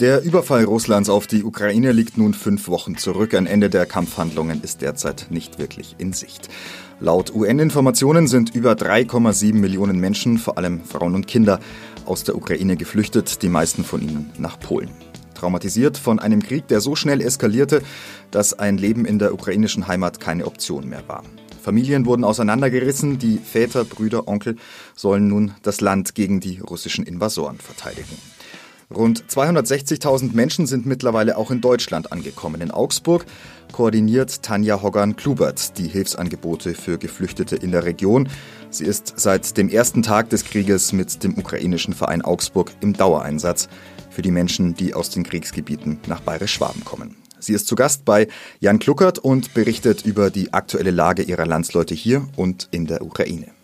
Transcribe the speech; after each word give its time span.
Der 0.00 0.22
Überfall 0.22 0.64
Russlands 0.64 1.10
auf 1.10 1.26
die 1.26 1.44
Ukraine 1.44 1.92
liegt 1.92 2.16
nun 2.16 2.32
fünf 2.32 2.68
Wochen 2.68 2.96
zurück. 2.96 3.34
Ein 3.34 3.44
Ende 3.44 3.68
der 3.68 3.84
Kampfhandlungen 3.84 4.62
ist 4.62 4.80
derzeit 4.80 5.26
nicht 5.28 5.58
wirklich 5.58 5.96
in 5.98 6.14
Sicht. 6.14 6.48
Laut 7.00 7.34
UN-Informationen 7.34 8.26
sind 8.26 8.54
über 8.54 8.72
3,7 8.72 9.52
Millionen 9.52 10.00
Menschen, 10.00 10.38
vor 10.38 10.56
allem 10.56 10.82
Frauen 10.84 11.14
und 11.14 11.26
Kinder, 11.26 11.60
aus 12.06 12.24
der 12.24 12.34
Ukraine 12.34 12.78
geflüchtet, 12.78 13.42
die 13.42 13.50
meisten 13.50 13.84
von 13.84 14.00
ihnen 14.00 14.32
nach 14.38 14.58
Polen. 14.58 14.88
Traumatisiert 15.34 15.98
von 15.98 16.18
einem 16.18 16.42
Krieg, 16.42 16.66
der 16.68 16.80
so 16.80 16.96
schnell 16.96 17.20
eskalierte, 17.20 17.82
dass 18.30 18.58
ein 18.58 18.78
Leben 18.78 19.04
in 19.04 19.18
der 19.18 19.34
ukrainischen 19.34 19.86
Heimat 19.86 20.18
keine 20.18 20.46
Option 20.46 20.88
mehr 20.88 21.02
war. 21.08 21.24
Familien 21.60 22.06
wurden 22.06 22.24
auseinandergerissen, 22.24 23.18
die 23.18 23.36
Väter, 23.36 23.84
Brüder, 23.84 24.28
Onkel 24.28 24.56
sollen 24.96 25.28
nun 25.28 25.52
das 25.60 25.82
Land 25.82 26.14
gegen 26.14 26.40
die 26.40 26.58
russischen 26.58 27.04
Invasoren 27.04 27.58
verteidigen. 27.58 28.16
Rund 28.92 29.24
260.000 29.28 30.34
Menschen 30.34 30.66
sind 30.66 30.84
mittlerweile 30.84 31.36
auch 31.36 31.52
in 31.52 31.60
Deutschland 31.60 32.10
angekommen. 32.10 32.60
In 32.60 32.72
Augsburg 32.72 33.24
koordiniert 33.72 34.42
Tanja 34.42 34.82
Hoggan-Klubert 34.82 35.78
die 35.78 35.86
Hilfsangebote 35.86 36.74
für 36.74 36.98
Geflüchtete 36.98 37.54
in 37.54 37.70
der 37.70 37.84
Region. 37.84 38.28
Sie 38.70 38.84
ist 38.84 39.14
seit 39.16 39.56
dem 39.56 39.68
ersten 39.68 40.02
Tag 40.02 40.30
des 40.30 40.44
Krieges 40.44 40.92
mit 40.92 41.22
dem 41.22 41.38
ukrainischen 41.38 41.94
Verein 41.94 42.22
Augsburg 42.22 42.72
im 42.80 42.92
Dauereinsatz 42.92 43.68
für 44.10 44.22
die 44.22 44.32
Menschen, 44.32 44.74
die 44.74 44.92
aus 44.92 45.10
den 45.10 45.22
Kriegsgebieten 45.22 46.00
nach 46.08 46.20
Bayerisch-Schwaben 46.20 46.84
kommen. 46.84 47.14
Sie 47.38 47.52
ist 47.52 47.68
zu 47.68 47.76
Gast 47.76 48.04
bei 48.04 48.26
Jan 48.58 48.80
Kluckert 48.80 49.20
und 49.20 49.54
berichtet 49.54 50.04
über 50.04 50.30
die 50.30 50.52
aktuelle 50.52 50.90
Lage 50.90 51.22
ihrer 51.22 51.46
Landsleute 51.46 51.94
hier 51.94 52.26
und 52.36 52.68
in 52.72 52.86
der 52.86 53.02
Ukraine. 53.02 53.59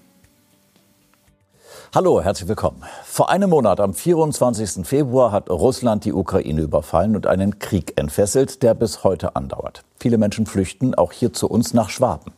Hallo, 1.95 2.21
herzlich 2.21 2.49
willkommen. 2.49 2.83
Vor 3.05 3.31
einem 3.31 3.51
Monat, 3.51 3.81
am 3.81 3.95
24. 3.95 4.87
Februar, 4.87 5.31
hat 5.31 5.49
Russland 5.49 6.05
die 6.05 6.13
Ukraine 6.13 6.61
überfallen 6.61 7.15
und 7.15 7.27
einen 7.27 7.59
Krieg 7.59 7.95
entfesselt, 7.97 8.63
der 8.63 8.75
bis 8.75 9.05
heute 9.05 9.37
andauert. 9.37 9.85
Viele 9.99 10.19
Menschen 10.19 10.47
flüchten 10.47 10.95
auch 10.95 11.13
hier 11.13 11.33
zu 11.33 11.49
uns 11.49 11.75
nach 11.75 11.89
Schwaben. 11.89 12.33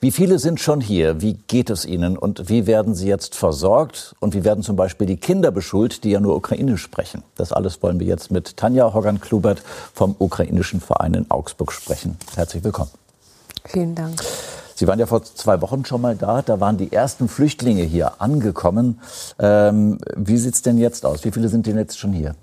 Wie 0.00 0.10
viele 0.10 0.38
sind 0.38 0.60
schon 0.60 0.80
hier? 0.80 1.20
Wie 1.22 1.32
geht 1.34 1.70
es 1.70 1.86
ihnen? 1.86 2.16
Und 2.16 2.48
wie 2.48 2.66
werden 2.66 2.94
sie 2.94 3.08
jetzt 3.08 3.34
versorgt? 3.34 4.14
Und 4.20 4.34
wie 4.34 4.44
werden 4.44 4.62
zum 4.62 4.76
Beispiel 4.76 5.06
die 5.06 5.16
Kinder 5.16 5.50
beschult, 5.50 6.04
die 6.04 6.10
ja 6.10 6.20
nur 6.20 6.36
Ukrainisch 6.36 6.82
sprechen? 6.82 7.24
Das 7.36 7.52
alles 7.52 7.82
wollen 7.82 7.98
wir 7.98 8.06
jetzt 8.06 8.30
mit 8.30 8.58
Tanja 8.58 8.92
Hogan-Klubert 8.92 9.62
vom 9.94 10.14
ukrainischen 10.18 10.80
Verein 10.80 11.14
in 11.14 11.30
Augsburg 11.30 11.72
sprechen. 11.72 12.16
Herzlich 12.36 12.62
willkommen. 12.62 12.90
Vielen 13.64 13.94
Dank. 13.94 14.22
Sie 14.80 14.86
waren 14.86 14.98
ja 14.98 15.04
vor 15.04 15.22
zwei 15.22 15.60
Wochen 15.60 15.84
schon 15.84 16.00
mal 16.00 16.16
da. 16.16 16.40
Da 16.40 16.58
waren 16.58 16.78
die 16.78 16.90
ersten 16.90 17.28
Flüchtlinge 17.28 17.82
hier 17.82 18.22
angekommen. 18.22 18.98
Ähm, 19.38 19.98
wie 20.16 20.38
sieht's 20.38 20.62
denn 20.62 20.78
jetzt 20.78 21.04
aus? 21.04 21.22
Wie 21.22 21.30
viele 21.32 21.50
sind 21.50 21.66
denn 21.66 21.76
jetzt 21.76 21.98
schon 21.98 22.14
hier? 22.14 22.34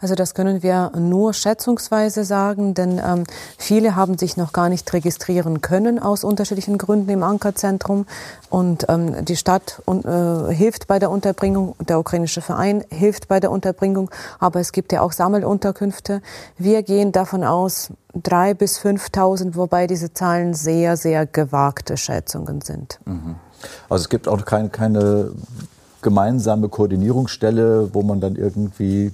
Also 0.00 0.14
das 0.14 0.34
können 0.34 0.62
wir 0.62 0.92
nur 0.96 1.34
schätzungsweise 1.34 2.24
sagen, 2.24 2.74
denn 2.74 3.00
ähm, 3.04 3.24
viele 3.58 3.96
haben 3.96 4.16
sich 4.16 4.36
noch 4.36 4.52
gar 4.52 4.68
nicht 4.68 4.90
registrieren 4.92 5.60
können 5.60 5.98
aus 5.98 6.24
unterschiedlichen 6.24 6.78
Gründen 6.78 7.10
im 7.10 7.22
Ankerzentrum. 7.22 8.06
Und 8.48 8.86
ähm, 8.88 9.24
die 9.24 9.36
Stadt 9.36 9.82
äh, 9.86 10.54
hilft 10.54 10.86
bei 10.86 10.98
der 10.98 11.10
Unterbringung, 11.10 11.74
der 11.80 11.98
ukrainische 11.98 12.40
Verein 12.40 12.82
hilft 12.90 13.28
bei 13.28 13.40
der 13.40 13.50
Unterbringung, 13.50 14.10
aber 14.38 14.60
es 14.60 14.72
gibt 14.72 14.92
ja 14.92 15.02
auch 15.02 15.12
Sammelunterkünfte. 15.12 16.22
Wir 16.56 16.82
gehen 16.82 17.12
davon 17.12 17.44
aus, 17.44 17.90
drei 18.14 18.54
bis 18.54 18.80
5.000, 18.80 19.54
wobei 19.54 19.86
diese 19.86 20.12
Zahlen 20.12 20.54
sehr, 20.54 20.96
sehr 20.96 21.26
gewagte 21.26 21.96
Schätzungen 21.96 22.60
sind. 22.60 22.98
Mhm. 23.04 23.36
Also 23.88 24.04
es 24.04 24.08
gibt 24.08 24.26
auch 24.26 24.44
keine, 24.44 24.70
keine 24.70 25.32
gemeinsame 26.02 26.68
Koordinierungsstelle, 26.68 27.90
wo 27.92 28.02
man 28.02 28.20
dann 28.20 28.36
irgendwie 28.36 29.12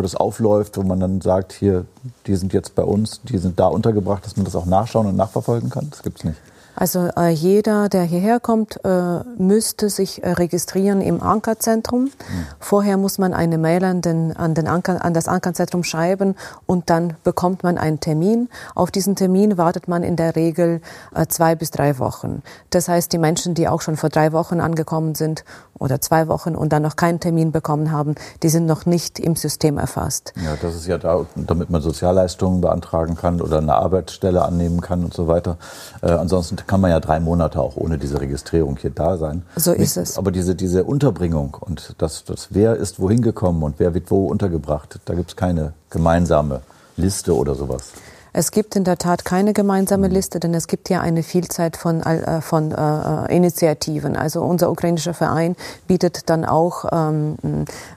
wo 0.00 0.02
das 0.02 0.14
aufläuft, 0.14 0.78
wo 0.78 0.82
man 0.82 0.98
dann 0.98 1.20
sagt, 1.20 1.52
hier, 1.52 1.84
die 2.26 2.34
sind 2.34 2.54
jetzt 2.54 2.74
bei 2.74 2.82
uns, 2.82 3.20
die 3.24 3.36
sind 3.36 3.60
da 3.60 3.66
untergebracht, 3.66 4.24
dass 4.24 4.34
man 4.36 4.46
das 4.46 4.56
auch 4.56 4.64
nachschauen 4.64 5.06
und 5.06 5.16
nachverfolgen 5.16 5.68
kann? 5.68 5.88
Das 5.90 6.02
gibt 6.02 6.20
es 6.20 6.24
nicht. 6.24 6.38
Also 6.74 7.10
äh, 7.18 7.28
jeder, 7.28 7.90
der 7.90 8.04
hierher 8.04 8.40
kommt, 8.40 8.82
äh, 8.84 9.20
müsste 9.36 9.90
sich 9.90 10.22
äh, 10.22 10.30
registrieren 10.30 11.02
im 11.02 11.22
Ankerzentrum. 11.22 12.04
Mhm. 12.04 12.10
Vorher 12.58 12.96
muss 12.96 13.18
man 13.18 13.34
eine 13.34 13.58
Mail 13.58 13.84
an, 13.84 14.00
den, 14.00 14.34
an, 14.34 14.54
den 14.54 14.66
Anker, 14.66 15.04
an 15.04 15.12
das 15.12 15.28
Ankerzentrum 15.28 15.84
schreiben 15.84 16.36
und 16.64 16.88
dann 16.88 17.16
bekommt 17.22 17.64
man 17.64 17.76
einen 17.76 18.00
Termin. 18.00 18.48
Auf 18.74 18.90
diesen 18.90 19.14
Termin 19.14 19.58
wartet 19.58 19.88
man 19.88 20.02
in 20.02 20.16
der 20.16 20.36
Regel 20.36 20.80
äh, 21.14 21.26
zwei 21.26 21.54
bis 21.54 21.70
drei 21.70 21.98
Wochen. 21.98 22.42
Das 22.70 22.88
heißt, 22.88 23.12
die 23.12 23.18
Menschen, 23.18 23.52
die 23.52 23.68
auch 23.68 23.82
schon 23.82 23.98
vor 23.98 24.08
drei 24.08 24.32
Wochen 24.32 24.60
angekommen 24.60 25.14
sind 25.14 25.44
oder 25.80 26.00
zwei 26.00 26.28
Wochen 26.28 26.54
und 26.54 26.72
dann 26.72 26.82
noch 26.82 26.94
keinen 26.94 27.18
Termin 27.18 27.50
bekommen 27.50 27.90
haben, 27.90 28.14
die 28.44 28.48
sind 28.48 28.66
noch 28.66 28.86
nicht 28.86 29.18
im 29.18 29.34
System 29.34 29.78
erfasst. 29.78 30.32
Ja, 30.36 30.54
das 30.60 30.76
ist 30.76 30.86
ja 30.86 30.98
da, 30.98 31.26
damit 31.34 31.70
man 31.70 31.82
Sozialleistungen 31.82 32.60
beantragen 32.60 33.16
kann 33.16 33.40
oder 33.40 33.58
eine 33.58 33.74
Arbeitsstelle 33.74 34.42
annehmen 34.42 34.80
kann 34.80 35.02
und 35.02 35.14
so 35.14 35.26
weiter. 35.26 35.56
Äh, 36.02 36.12
ansonsten 36.12 36.56
kann 36.66 36.80
man 36.80 36.90
ja 36.90 37.00
drei 37.00 37.18
Monate 37.18 37.60
auch 37.60 37.76
ohne 37.76 37.98
diese 37.98 38.20
Registrierung 38.20 38.76
hier 38.76 38.90
da 38.90 39.16
sein. 39.16 39.42
So 39.56 39.72
ist 39.72 39.96
es. 39.96 40.18
Aber 40.18 40.30
diese, 40.30 40.54
diese 40.54 40.84
Unterbringung 40.84 41.56
und 41.58 41.94
das, 41.98 42.24
das, 42.24 42.48
wer 42.50 42.76
ist 42.76 43.00
wohin 43.00 43.22
gekommen 43.22 43.62
und 43.62 43.78
wer 43.78 43.94
wird 43.94 44.10
wo 44.10 44.26
untergebracht, 44.26 45.00
da 45.06 45.14
gibt 45.14 45.30
es 45.30 45.36
keine 45.36 45.72
gemeinsame 45.88 46.60
Liste 46.96 47.34
oder 47.34 47.54
sowas. 47.54 47.92
Es 48.32 48.50
gibt 48.50 48.76
in 48.76 48.84
der 48.84 48.98
Tat 48.98 49.24
keine 49.24 49.52
gemeinsame 49.52 50.08
mhm. 50.08 50.14
Liste, 50.14 50.40
denn 50.40 50.54
es 50.54 50.66
gibt 50.66 50.88
ja 50.88 51.00
eine 51.00 51.22
Vielzahl 51.22 51.70
von, 51.76 52.02
äh, 52.02 52.40
von 52.40 52.72
äh, 52.72 53.34
Initiativen. 53.34 54.16
Also 54.16 54.42
unser 54.42 54.70
ukrainischer 54.70 55.14
Verein 55.14 55.56
bietet 55.86 56.30
dann 56.30 56.44
auch 56.44 56.84
ähm, 56.92 57.36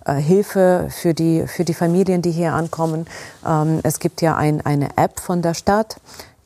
äh, 0.06 0.14
Hilfe 0.16 0.88
für 0.90 1.14
die, 1.14 1.46
für 1.48 1.64
die 1.64 1.74
Familien, 1.74 2.22
die 2.22 2.32
hier 2.32 2.54
ankommen. 2.54 3.06
Ähm, 3.46 3.80
es 3.84 4.00
gibt 4.00 4.22
ja 4.22 4.36
ein, 4.36 4.66
eine 4.66 4.98
App 4.98 5.20
von 5.20 5.42
der 5.42 5.54
Stadt, 5.54 5.98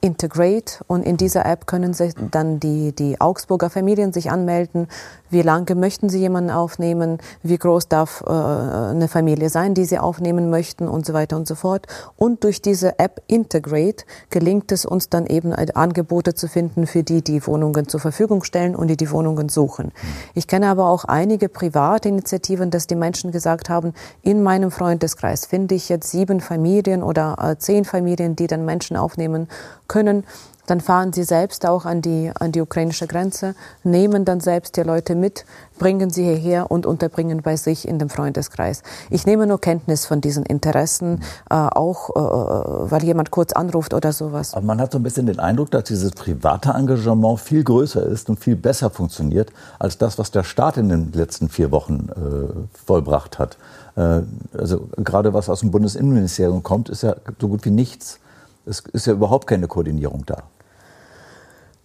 Integrate 0.01 0.83
und 0.87 1.03
in 1.03 1.17
dieser 1.17 1.45
App 1.45 1.67
können 1.67 1.93
sich 1.93 2.13
dann 2.31 2.59
die, 2.59 2.93
die 2.93 3.19
Augsburger 3.19 3.69
Familien 3.69 4.13
sich 4.13 4.29
anmelden, 4.29 4.87
wie 5.29 5.41
lange 5.41 5.75
möchten 5.75 6.07
Sie 6.07 6.19
jemanden 6.19 6.51
aufnehmen? 6.51 7.17
Wie 7.43 7.57
groß 7.57 7.89
darf 7.89 8.23
äh, 8.25 8.31
eine 8.31 9.07
Familie 9.09 9.49
sein, 9.49 9.73
die 9.73 9.85
Sie 9.85 9.99
aufnehmen 9.99 10.49
möchten 10.49 10.87
und 10.87 11.05
so 11.05 11.13
weiter 11.13 11.35
und 11.35 11.47
so 11.47 11.55
fort. 11.55 11.87
Und 12.15 12.43
durch 12.43 12.61
diese 12.61 12.97
App 12.99 13.21
Integrate 13.27 14.05
gelingt 14.29 14.71
es 14.71 14.85
uns 14.85 15.09
dann 15.09 15.25
eben 15.25 15.53
Angebote 15.53 16.33
zu 16.33 16.47
finden 16.47 16.87
für 16.87 17.03
die, 17.03 17.21
die 17.21 17.45
Wohnungen 17.45 17.89
zur 17.89 17.99
Verfügung 17.99 18.43
stellen 18.43 18.75
und 18.75 18.87
die 18.87 18.97
die 18.97 19.11
Wohnungen 19.11 19.49
suchen. 19.49 19.91
Ich 20.33 20.47
kenne 20.47 20.67
aber 20.67 20.87
auch 20.89 21.03
einige 21.03 21.49
private 21.49 22.07
Initiativen, 22.07 22.71
dass 22.71 22.87
die 22.87 22.95
Menschen 22.95 23.31
gesagt 23.31 23.69
haben, 23.69 23.93
in 24.21 24.43
meinem 24.43 24.71
Freundeskreis 24.71 25.45
finde 25.45 25.75
ich 25.75 25.89
jetzt 25.89 26.09
sieben 26.09 26.39
Familien 26.39 27.03
oder 27.03 27.35
äh, 27.41 27.57
zehn 27.57 27.83
Familien, 27.83 28.35
die 28.35 28.47
dann 28.47 28.63
Menschen 28.63 28.95
aufnehmen 28.95 29.47
können 29.87 30.23
dann 30.67 30.81
fahren 30.81 31.13
sie 31.13 31.23
selbst 31.23 31.65
auch 31.65 31.85
an 31.85 32.01
die, 32.01 32.29
an 32.37 32.51
die 32.51 32.61
ukrainische 32.61 33.07
Grenze, 33.07 33.55
nehmen 33.83 34.25
dann 34.25 34.41
selbst 34.41 34.75
die 34.75 34.81
Leute 34.81 35.15
mit, 35.15 35.45
bringen 35.79 36.09
sie 36.09 36.23
hierher 36.25 36.69
und 36.69 36.85
unterbringen 36.85 37.41
bei 37.41 37.55
sich 37.55 37.87
in 37.87 37.99
dem 37.99 38.09
Freundeskreis. 38.09 38.83
Ich 39.09 39.25
nehme 39.25 39.47
nur 39.47 39.61
Kenntnis 39.61 40.05
von 40.05 40.19
diesen 40.19 40.45
Interessen, 40.45 41.23
äh, 41.49 41.55
auch 41.55 42.09
äh, 42.09 42.91
weil 42.91 43.03
jemand 43.03 43.31
kurz 43.31 43.53
anruft 43.53 43.93
oder 43.93 44.11
sowas. 44.11 44.53
Aber 44.53 44.65
man 44.65 44.81
hat 44.81 44.91
so 44.91 44.99
ein 44.99 45.03
bisschen 45.03 45.25
den 45.25 45.39
Eindruck, 45.39 45.71
dass 45.71 45.85
dieses 45.85 46.11
private 46.11 46.71
Engagement 46.71 47.39
viel 47.39 47.63
größer 47.63 48.03
ist 48.03 48.29
und 48.29 48.37
viel 48.37 48.57
besser 48.57 48.89
funktioniert 48.89 49.51
als 49.79 49.97
das, 49.97 50.19
was 50.19 50.31
der 50.31 50.43
Staat 50.43 50.75
in 50.75 50.89
den 50.89 51.13
letzten 51.13 51.47
vier 51.47 51.71
Wochen 51.71 52.09
äh, 52.09 52.77
vollbracht 52.85 53.39
hat. 53.39 53.57
Äh, 53.95 54.23
also 54.57 54.89
gerade 54.97 55.33
was 55.33 55.47
aus 55.47 55.61
dem 55.61 55.71
Bundesinnenministerium 55.71 56.61
kommt, 56.61 56.89
ist 56.89 57.03
ja 57.03 57.15
so 57.39 57.47
gut 57.47 57.63
wie 57.63 57.71
nichts. 57.71 58.19
Es 58.67 58.83
ist 58.93 59.07
ja 59.07 59.13
überhaupt 59.13 59.47
keine 59.47 59.67
Koordinierung 59.67 60.25
da. 60.25 60.43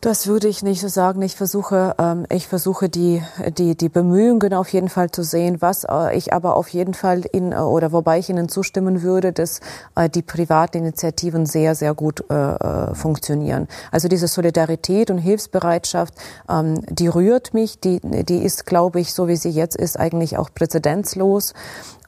Das 0.03 0.26
würde 0.26 0.48
ich 0.48 0.65
nicht 0.65 0.81
so 0.81 0.88
sagen. 0.88 1.22
Ich 1.22 1.37
versuche, 1.37 1.94
ähm, 1.97 2.26
ich 2.28 2.48
versuche 2.48 2.88
die, 2.88 3.22
die, 3.56 3.76
die 3.76 3.88
Bemühungen 3.88 4.53
auf 4.53 4.72
jeden 4.72 4.88
Fall 4.88 5.12
zu 5.12 5.22
sehen, 5.22 5.62
was 5.62 5.84
äh, 5.84 6.17
ich 6.17 6.32
aber 6.32 6.56
auf 6.56 6.70
jeden 6.70 6.93
Fall 6.93 7.20
in, 7.31 7.52
äh, 7.52 7.58
oder 7.58 7.93
wobei 7.93 8.19
ich 8.19 8.29
Ihnen 8.29 8.49
zustimmen 8.49 9.02
würde, 9.02 9.32
dass 9.32 9.61
äh, 9.94 10.11
die 10.11 10.23
Privatinitiativen 10.23 11.46
sehr, 11.46 11.76
sehr 11.76 11.94
gut 11.94 12.25
äh, 12.29 12.34
äh, 12.34 12.94
funktionieren. 12.96 13.69
Also 13.93 14.08
diese 14.08 14.26
Solidarität 14.26 15.08
und 15.08 15.19
Hilfsbereitschaft, 15.19 16.14
ähm, 16.50 16.81
die 16.88 17.06
rührt 17.06 17.55
mich, 17.55 17.79
die, 17.79 18.00
die 18.00 18.43
ist, 18.43 18.67
glaube 18.67 18.99
ich, 18.99 19.14
so 19.14 19.29
wie 19.29 19.37
sie 19.37 19.50
jetzt 19.50 19.76
ist, 19.76 20.00
eigentlich 20.00 20.37
auch 20.37 20.50
präzedenzlos 20.52 21.55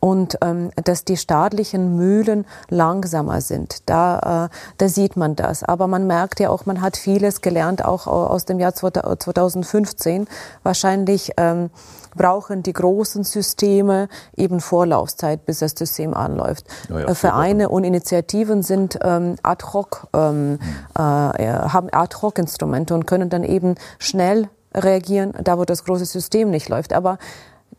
und 0.05 0.37
ähm, 0.43 0.71
dass 0.85 1.06
die 1.06 1.17
staatlichen 1.17 1.97
Mühlen 1.97 2.45
langsamer 2.69 3.41
sind. 3.41 3.89
Da, 3.89 4.51
äh, 4.51 4.55
da 4.77 4.89
sieht 4.91 5.17
man 5.17 5.35
das. 5.35 5.62
Aber 5.62 5.87
man 5.87 6.06
merkt 6.06 6.41
ja 6.41 6.51
auch, 6.51 6.67
man 6.67 6.83
hat 6.83 6.99
vieles 6.99 7.41
gelernt, 7.41 7.83
auch 7.83 8.06
aus 8.06 8.45
dem 8.45 8.61
Jahr 8.61 8.75
2015. 8.75 10.29
Wahrscheinlich 10.62 11.33
ähm, 11.39 11.71
brauchen 12.15 12.62
die 12.62 12.75
großen 12.75 13.25
Systeme 13.25 14.11
eben 14.37 14.61
Vorlaufzeit, 14.61 15.47
bis 15.47 15.61
das 15.61 15.73
System 15.73 16.12
anläuft. 16.12 16.67
Ja, 16.91 17.00
ja, 17.00 17.15
Vereine 17.15 17.71
und 17.71 17.85
Initiativen 17.85 18.62
sind 18.62 18.99
ähm, 19.03 19.37
ad 19.43 19.65
hoc, 19.73 20.09
ähm, 20.12 20.59
hm. 20.61 20.61
äh, 20.99 21.00
haben 21.00 21.89
ad 21.91 22.15
hoc 22.21 22.39
Instrumente 22.39 22.93
und 22.93 23.07
können 23.07 23.31
dann 23.31 23.43
eben 23.43 23.77
schnell 23.99 24.50
reagieren, 24.75 25.33
da 25.43 25.57
wo 25.57 25.65
das 25.65 25.83
große 25.83 26.05
System 26.05 26.50
nicht 26.50 26.69
läuft. 26.69 26.93
Aber 26.93 27.17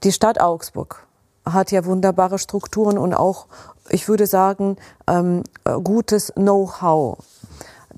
die 0.03 0.11
Stadt 0.11 0.41
Augsburg 0.41 1.04
hat 1.45 1.71
ja 1.71 1.85
wunderbare 1.85 2.39
Strukturen 2.39 2.97
und 2.97 3.13
auch 3.13 3.47
ich 3.89 4.07
würde 4.07 4.25
sagen, 4.25 4.77
ähm, 5.07 5.43
gutes 5.83 6.33
Know-how. 6.35 7.17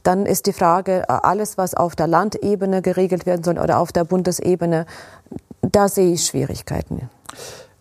Dann 0.03 0.25
ist 0.25 0.45
die 0.45 0.53
Frage, 0.53 1.03
äh, 1.03 1.05
alles, 1.07 1.57
was 1.57 1.73
auf 1.73 1.95
der 1.95 2.07
Landebene 2.07 2.81
geregelt 2.81 3.25
werden 3.25 3.43
soll 3.43 3.57
oder 3.57 3.79
auf 3.79 3.91
der 3.91 4.03
Bundesebene, 4.03 4.85
da 5.61 5.89
sehe 5.89 6.13
ich 6.13 6.25
Schwierigkeiten. 6.25 7.09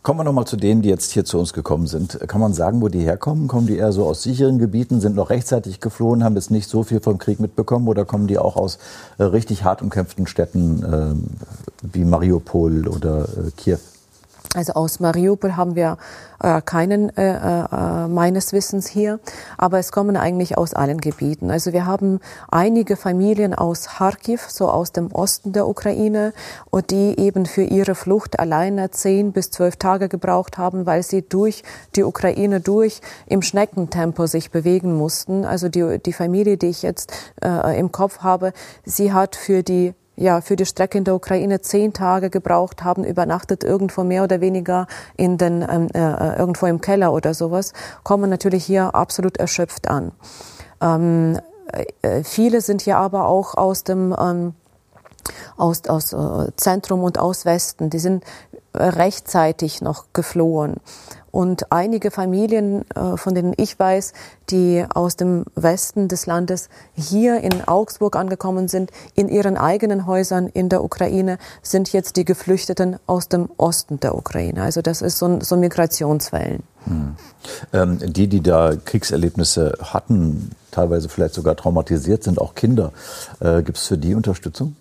Kommen 0.03 0.21
wir 0.21 0.25
nochmal 0.25 0.47
zu 0.47 0.57
denen, 0.57 0.83
die 0.83 0.89
jetzt 0.89 1.11
hier 1.11 1.25
zu 1.25 1.37
uns 1.37 1.53
gekommen 1.53 1.89
sind. 1.89 2.21
Kann 2.29 2.41
man 2.41 2.53
sagen, 2.53 2.81
wo 2.81 2.89
die 2.89 3.01
herkommen? 3.01 3.49
Kommen 3.49 3.67
die 3.67 3.77
eher 3.77 3.91
so 3.91 4.07
aus 4.07 4.23
sicheren 4.23 4.59
Gebieten, 4.59 5.01
sind 5.01 5.17
noch 5.17 5.31
rechtzeitig 5.31 5.81
geflohen, 5.81 6.23
haben 6.23 6.37
jetzt 6.37 6.53
nicht 6.53 6.69
so 6.69 6.85
viel 6.85 7.01
vom 7.01 7.19
Krieg 7.19 7.41
mitbekommen 7.41 7.89
oder 7.89 8.05
kommen 8.05 8.29
die 8.29 8.39
auch 8.39 8.55
aus 8.55 8.79
äh, 9.19 9.25
richtig 9.25 9.65
hart 9.65 9.83
umkämpften 9.83 10.29
Städten 10.29 10.85
äh, 10.85 11.89
wie 11.93 12.05
Mariupol 12.05 12.87
oder 12.87 13.25
äh, 13.25 13.51
Kiew? 13.57 13.79
Also 14.57 14.73
aus 14.73 15.01
Mariupol 15.01 15.57
haben 15.57 15.77
wir 15.77 15.99
äh, 16.43 16.63
keinen 16.63 17.15
äh, 17.17 17.35
äh, 17.35 18.09
meines 18.09 18.55
Wissens 18.55 18.87
hier, 18.87 19.21
aber 19.59 19.79
es 19.79 19.93
kommen 19.93 20.17
eigentlich 20.17 20.57
aus 20.57 20.73
allen 20.73 20.99
Gebieten. 20.99 21.51
Also 21.51 21.75
wir 21.75 21.85
haben 21.85 22.21
einige 22.51 22.97
Familien 22.97 23.55
aus 23.55 23.87
Kharkiv, 23.99 24.47
so 24.49 24.71
aus 24.71 24.93
dem 24.93 25.13
Osten 25.13 25.53
der 25.53 25.69
Ukraine, 25.69 26.33
und 26.71 26.91
die 26.91 27.19
eben 27.19 27.45
für 27.45 27.65
ihre 27.65 27.95
Flucht 27.95 28.41
alleine 28.41 28.91
zehn 28.91 29.33
bis 29.33 29.51
zwölf 29.51 29.77
Tage 29.77 30.09
gebraucht 30.09 30.57
haben, 30.57 30.87
weil 30.87 31.03
sie 31.03 31.21
durch 31.21 31.63
die 31.95 32.05
Ukraine 32.05 32.61
durch 32.61 33.03
im 33.27 33.43
Schneckentempo 33.43 34.27
sich 34.27 34.51
bewegen 34.51 34.97
mussten. 34.97 35.45
Also 35.45 35.69
die, 35.69 35.99
die 35.99 36.15
Familie, 36.15 36.57
die 36.57 36.69
ich 36.69 36.81
jetzt 36.81 37.13
äh, 37.43 37.79
im 37.79 37.93
Kopf 37.93 38.21
habe, 38.21 38.55
sie 38.87 39.13
hat 39.13 39.37
für 39.37 39.63
die 39.63 39.95
ja, 40.17 40.41
für 40.41 40.57
die 40.57 40.67
Strecke 40.67 40.99
in 40.99 41.05
der 41.05 41.15
Ukraine 41.15 41.61
zehn 41.61 41.93
Tage 41.93 42.31
gebraucht 42.31 42.83
haben, 42.83 43.05
übernachtet 43.05 43.65
irgendwo 43.65 44.03
mehr 44.03 44.25
oder 44.25 44.41
weniger 44.41 44.87
in 45.17 45.39
den, 45.39 45.63
ähm, 45.63 45.89
äh, 45.95 46.37
irgendwo 46.39 46.67
im 46.67 46.81
Keller 46.81 47.13
oder 47.13 47.35
sowas, 47.35 47.73
kommen 48.03 48.31
natürlich 48.31 48.65
hier 48.65 48.95
absolut 48.95 49.37
erschöpft 49.37 49.89
an. 49.89 50.13
Ähm, 50.81 51.39
äh, 52.03 52.23
viele 52.25 52.61
sind 52.61 52.83
hier 52.83 52.97
aber 52.97 53.29
auch 53.29 53.55
aus 53.55 53.85
dem 53.85 54.15
ähm, 54.19 54.55
aus, 55.57 55.83
aus 55.89 56.13
äh, 56.13 56.51
Zentrum 56.57 57.03
und 57.03 57.19
aus 57.19 57.45
Westen. 57.45 57.91
Die 57.91 57.99
sind 57.99 58.25
rechtzeitig 58.75 59.81
noch 59.81 60.07
geflohen. 60.13 60.75
Und 61.31 61.71
einige 61.71 62.11
Familien, 62.11 62.91
äh, 62.93 63.19
von 63.19 63.35
denen 63.35 63.53
ich 63.59 63.79
weiß, 63.79 64.15
die 64.49 64.87
aus 64.95 65.17
dem 65.17 65.45
Westen 65.55 66.09
des 66.09 66.25
Landes 66.25 66.71
hier 66.95 67.43
in 67.43 67.69
Augsburg 67.69 68.17
angekommen 68.17 68.69
sind, 68.69 68.91
in 69.15 69.29
ihren 69.29 69.59
eigenen 69.59 70.07
Häusern 70.07 70.47
in 70.47 70.71
der 70.71 70.83
Ukraine, 70.83 71.37
sind 71.61 71.93
jetzt 71.93 72.17
die 72.17 72.25
Geflüchteten 72.25 72.97
aus 73.07 73.29
dem 73.29 73.51
Osten 73.59 74.01
der 74.01 74.15
Ukraine. 74.15 74.63
Also 74.63 74.81
das 74.81 75.03
ist 75.03 75.19
so, 75.19 75.39
so 75.41 75.59
Migrationswellen. 75.59 76.63
Hm. 76.85 77.17
Ähm, 77.75 77.99
die, 78.01 78.29
die 78.29 78.41
da 78.41 78.73
Kriegserlebnisse 78.83 79.75
hatten, 79.83 80.53
teilweise 80.71 81.11
vielleicht 81.11 81.35
sogar 81.35 81.55
traumatisiert 81.55 82.25
sind, 82.25 82.41
auch 82.41 82.55
Kinder, 82.55 82.93
äh, 83.41 83.63
gibt 83.63 83.77
es 83.77 83.89
für 83.89 83.99
die 83.99 84.15
Unterstützung? 84.15 84.75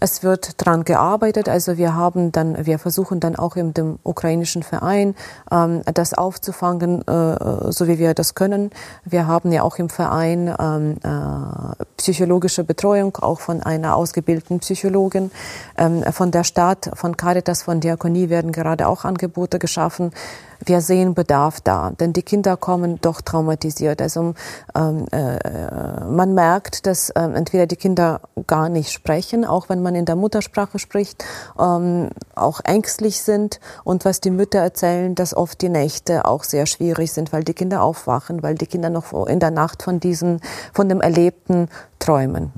Es 0.00 0.22
wird 0.22 0.54
dran 0.56 0.84
gearbeitet. 0.84 1.48
Also 1.48 1.76
wir 1.76 1.94
haben 1.94 2.32
dann, 2.32 2.66
wir 2.66 2.78
versuchen 2.78 3.20
dann 3.20 3.36
auch 3.36 3.54
in 3.54 3.74
dem 3.74 3.98
ukrainischen 4.02 4.62
Verein 4.62 5.14
ähm, 5.52 5.82
das 5.92 6.14
aufzufangen, 6.14 7.06
äh, 7.06 7.70
so 7.70 7.86
wie 7.86 7.98
wir 7.98 8.14
das 8.14 8.34
können. 8.34 8.70
Wir 9.04 9.26
haben 9.26 9.52
ja 9.52 9.62
auch 9.62 9.76
im 9.76 9.90
Verein 9.90 10.54
ähm, 10.58 10.96
äh, 11.02 11.84
psychologische 11.98 12.64
Betreuung, 12.64 13.16
auch 13.18 13.40
von 13.40 13.62
einer 13.62 13.94
ausgebildeten 13.94 14.60
Psychologin. 14.60 15.30
Ähm, 15.76 16.02
von 16.10 16.30
der 16.30 16.44
Stadt, 16.44 16.90
von 16.94 17.18
Caritas, 17.18 17.62
von 17.62 17.80
Diakonie 17.80 18.30
werden 18.30 18.52
gerade 18.52 18.88
auch 18.88 19.04
Angebote 19.04 19.58
geschaffen 19.58 20.12
wir 20.64 20.80
sehen 20.80 21.14
Bedarf 21.14 21.60
da, 21.60 21.90
denn 21.98 22.12
die 22.12 22.22
Kinder 22.22 22.56
kommen 22.56 23.00
doch 23.00 23.20
traumatisiert. 23.20 24.02
Also 24.02 24.34
ähm, 24.74 25.06
äh, 25.10 26.04
man 26.04 26.34
merkt, 26.34 26.86
dass 26.86 27.12
ähm, 27.16 27.34
entweder 27.34 27.66
die 27.66 27.76
Kinder 27.76 28.20
gar 28.46 28.68
nicht 28.68 28.92
sprechen, 28.92 29.44
auch 29.44 29.68
wenn 29.68 29.82
man 29.82 29.94
in 29.94 30.04
der 30.04 30.16
Muttersprache 30.16 30.78
spricht, 30.78 31.24
ähm, 31.58 32.10
auch 32.34 32.60
ängstlich 32.64 33.22
sind 33.22 33.60
und 33.84 34.04
was 34.04 34.20
die 34.20 34.30
Mütter 34.30 34.58
erzählen, 34.58 35.14
dass 35.14 35.34
oft 35.34 35.60
die 35.62 35.68
Nächte 35.68 36.24
auch 36.24 36.44
sehr 36.44 36.66
schwierig 36.66 37.12
sind, 37.12 37.32
weil 37.32 37.44
die 37.44 37.54
Kinder 37.54 37.82
aufwachen, 37.82 38.42
weil 38.42 38.54
die 38.54 38.66
Kinder 38.66 38.90
noch 38.90 39.26
in 39.26 39.40
der 39.40 39.50
Nacht 39.50 39.82
von 39.82 40.00
diesen, 40.00 40.40
von 40.72 40.88
dem 40.88 41.00
Erlebten 41.00 41.68
träumen. 41.98 42.52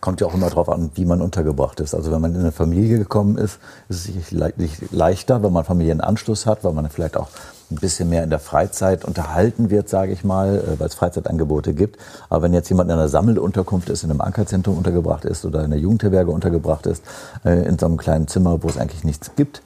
Kommt 0.00 0.20
ja 0.20 0.26
auch 0.26 0.34
immer 0.34 0.48
darauf 0.48 0.68
an, 0.70 0.90
wie 0.94 1.04
man 1.04 1.20
untergebracht 1.20 1.78
ist. 1.80 1.94
Also 1.94 2.10
wenn 2.10 2.20
man 2.20 2.34
in 2.34 2.40
eine 2.40 2.52
Familie 2.52 2.98
gekommen 2.98 3.36
ist, 3.36 3.58
ist 3.88 3.96
es 3.98 4.04
sicherlich 4.04 4.90
leichter, 4.92 5.42
wenn 5.42 5.52
man 5.52 5.64
Familienanschluss 5.64 6.46
hat, 6.46 6.64
weil 6.64 6.72
man 6.72 6.88
vielleicht 6.88 7.18
auch 7.18 7.28
ein 7.70 7.76
bisschen 7.76 8.08
mehr 8.08 8.24
in 8.24 8.30
der 8.30 8.38
Freizeit 8.38 9.04
unterhalten 9.04 9.70
wird, 9.70 9.88
sage 9.88 10.12
ich 10.12 10.24
mal, 10.24 10.56
äh, 10.56 10.80
weil 10.80 10.88
es 10.88 10.94
Freizeitangebote 10.94 11.74
gibt. 11.74 11.98
Aber 12.28 12.42
wenn 12.42 12.54
jetzt 12.54 12.68
jemand 12.68 12.90
in 12.90 12.94
einer 12.94 13.08
Sammelunterkunft 13.08 13.90
ist, 13.90 14.02
in 14.02 14.10
einem 14.10 14.22
Ankerzentrum 14.22 14.78
untergebracht 14.78 15.24
ist 15.24 15.44
oder 15.44 15.60
in 15.60 15.66
einer 15.66 15.76
Jugendherberge 15.76 16.30
untergebracht 16.30 16.86
ist, 16.86 17.04
äh, 17.44 17.62
in 17.66 17.78
so 17.78 17.86
einem 17.86 17.96
kleinen 17.96 18.26
Zimmer, 18.26 18.62
wo 18.62 18.68
es 18.68 18.78
eigentlich 18.78 19.04
nichts 19.04 19.32
gibt, 19.36 19.62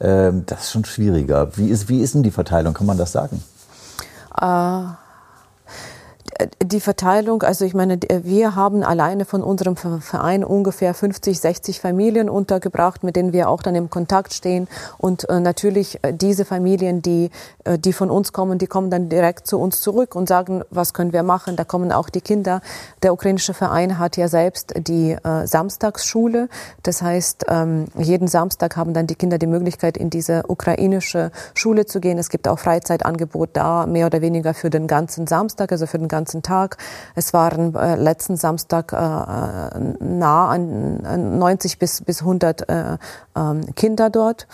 ähm, 0.00 0.44
das 0.46 0.64
ist 0.64 0.70
schon 0.72 0.84
schwieriger. 0.84 1.56
Wie 1.56 1.68
ist, 1.68 1.88
wie 1.88 2.00
ist 2.00 2.14
denn 2.14 2.22
die 2.22 2.30
Verteilung? 2.30 2.74
Kann 2.74 2.86
man 2.86 2.98
das 2.98 3.12
sagen? 3.12 3.42
Uh 4.40 5.07
die 6.64 6.80
Verteilung, 6.80 7.42
also 7.42 7.64
ich 7.64 7.74
meine, 7.74 7.98
wir 8.22 8.54
haben 8.54 8.82
alleine 8.82 9.24
von 9.24 9.42
unserem 9.42 9.76
Verein 9.76 10.44
ungefähr 10.44 10.94
50, 10.94 11.40
60 11.40 11.80
Familien 11.80 12.28
untergebracht, 12.28 13.02
mit 13.02 13.16
denen 13.16 13.32
wir 13.32 13.48
auch 13.48 13.62
dann 13.62 13.74
im 13.74 13.90
Kontakt 13.90 14.32
stehen. 14.32 14.68
Und 14.98 15.28
äh, 15.28 15.40
natürlich 15.40 15.98
äh, 16.02 16.12
diese 16.12 16.44
Familien, 16.44 17.02
die, 17.02 17.30
äh, 17.64 17.78
die 17.78 17.92
von 17.92 18.10
uns 18.10 18.32
kommen, 18.32 18.58
die 18.58 18.68
kommen 18.68 18.90
dann 18.90 19.08
direkt 19.08 19.46
zu 19.46 19.58
uns 19.58 19.80
zurück 19.80 20.14
und 20.14 20.28
sagen, 20.28 20.62
was 20.70 20.94
können 20.94 21.12
wir 21.12 21.24
machen? 21.24 21.56
Da 21.56 21.64
kommen 21.64 21.90
auch 21.90 22.08
die 22.08 22.20
Kinder. 22.20 22.60
Der 23.02 23.12
ukrainische 23.12 23.54
Verein 23.54 23.98
hat 23.98 24.16
ja 24.16 24.28
selbst 24.28 24.74
die 24.76 25.12
äh, 25.12 25.46
Samstagsschule. 25.46 26.48
Das 26.84 27.02
heißt, 27.02 27.46
ähm, 27.48 27.86
jeden 27.96 28.28
Samstag 28.28 28.76
haben 28.76 28.94
dann 28.94 29.08
die 29.08 29.16
Kinder 29.16 29.38
die 29.38 29.46
Möglichkeit, 29.46 29.96
in 29.96 30.10
diese 30.10 30.44
ukrainische 30.46 31.32
Schule 31.54 31.86
zu 31.86 32.00
gehen. 32.00 32.18
Es 32.18 32.28
gibt 32.28 32.46
auch 32.46 32.58
Freizeitangebot 32.58 33.50
da, 33.54 33.86
mehr 33.86 34.06
oder 34.06 34.20
weniger 34.20 34.54
für 34.54 34.70
den 34.70 34.86
ganzen 34.86 35.26
Samstag, 35.26 35.72
also 35.72 35.86
für 35.86 35.98
den 35.98 36.08
ganzen 36.08 36.27
ganzen 36.28 36.42
Tag. 36.42 36.76
Es 37.14 37.32
waren 37.32 37.74
äh, 37.74 37.96
letzten 37.96 38.36
Samstag 38.36 38.92
äh, 38.92 38.96
nah 38.96 40.48
an 40.48 41.38
90 41.38 41.78
bis, 41.78 42.02
bis 42.02 42.20
100 42.20 42.68
äh, 42.68 42.98
ähm, 43.34 43.74
Kinder 43.74 44.10
dort. 44.10 44.46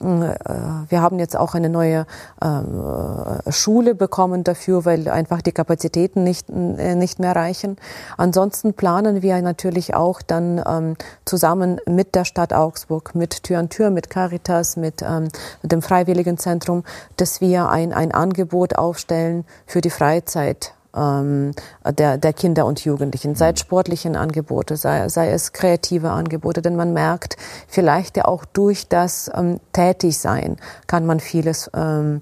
Äh, 0.00 0.04
wir 0.88 1.02
haben 1.02 1.18
jetzt 1.18 1.36
auch 1.36 1.54
eine 1.54 1.68
neue 1.68 2.06
äh, 2.40 3.52
Schule 3.52 3.96
bekommen 3.96 4.44
dafür, 4.44 4.84
weil 4.84 5.08
einfach 5.08 5.42
die 5.42 5.52
Kapazitäten 5.52 6.22
nicht, 6.22 6.48
äh, 6.48 6.94
nicht 6.94 7.18
mehr 7.18 7.34
reichen. 7.34 7.76
Ansonsten 8.16 8.74
planen 8.74 9.22
wir 9.22 9.40
natürlich 9.42 9.94
auch 9.94 10.22
dann 10.22 10.62
ähm, 10.64 10.96
zusammen 11.24 11.80
mit 11.88 12.14
der 12.14 12.24
Stadt 12.24 12.52
Augsburg, 12.52 13.14
mit 13.14 13.42
Tür 13.42 13.58
an 13.58 13.68
Tür, 13.68 13.90
mit 13.90 14.10
Caritas, 14.10 14.76
mit 14.76 15.02
ähm, 15.02 15.28
dem 15.62 15.82
Freiwilligenzentrum, 15.82 16.84
dass 17.16 17.40
wir 17.40 17.68
ein, 17.68 17.92
ein 17.92 18.12
Angebot 18.12 18.76
aufstellen 18.76 19.44
für 19.66 19.80
die 19.80 19.90
Freizeit 19.90 20.76
ähm, 20.96 21.52
der, 21.84 22.18
der 22.18 22.32
Kinder 22.32 22.66
und 22.66 22.84
Jugendlichen, 22.84 23.34
sei 23.34 23.50
es 23.50 23.60
sportlichen 23.60 24.16
Angebote, 24.16 24.76
sei, 24.76 25.08
sei 25.08 25.30
es 25.30 25.52
kreative 25.52 26.10
Angebote, 26.10 26.62
denn 26.62 26.76
man 26.76 26.92
merkt, 26.92 27.36
vielleicht 27.68 28.16
ja 28.16 28.24
auch 28.24 28.44
durch 28.44 28.88
das 28.88 29.30
ähm, 29.34 29.60
Tätigsein 29.72 30.56
kann 30.86 31.06
man 31.06 31.20
vieles, 31.20 31.70
ähm, 31.74 32.20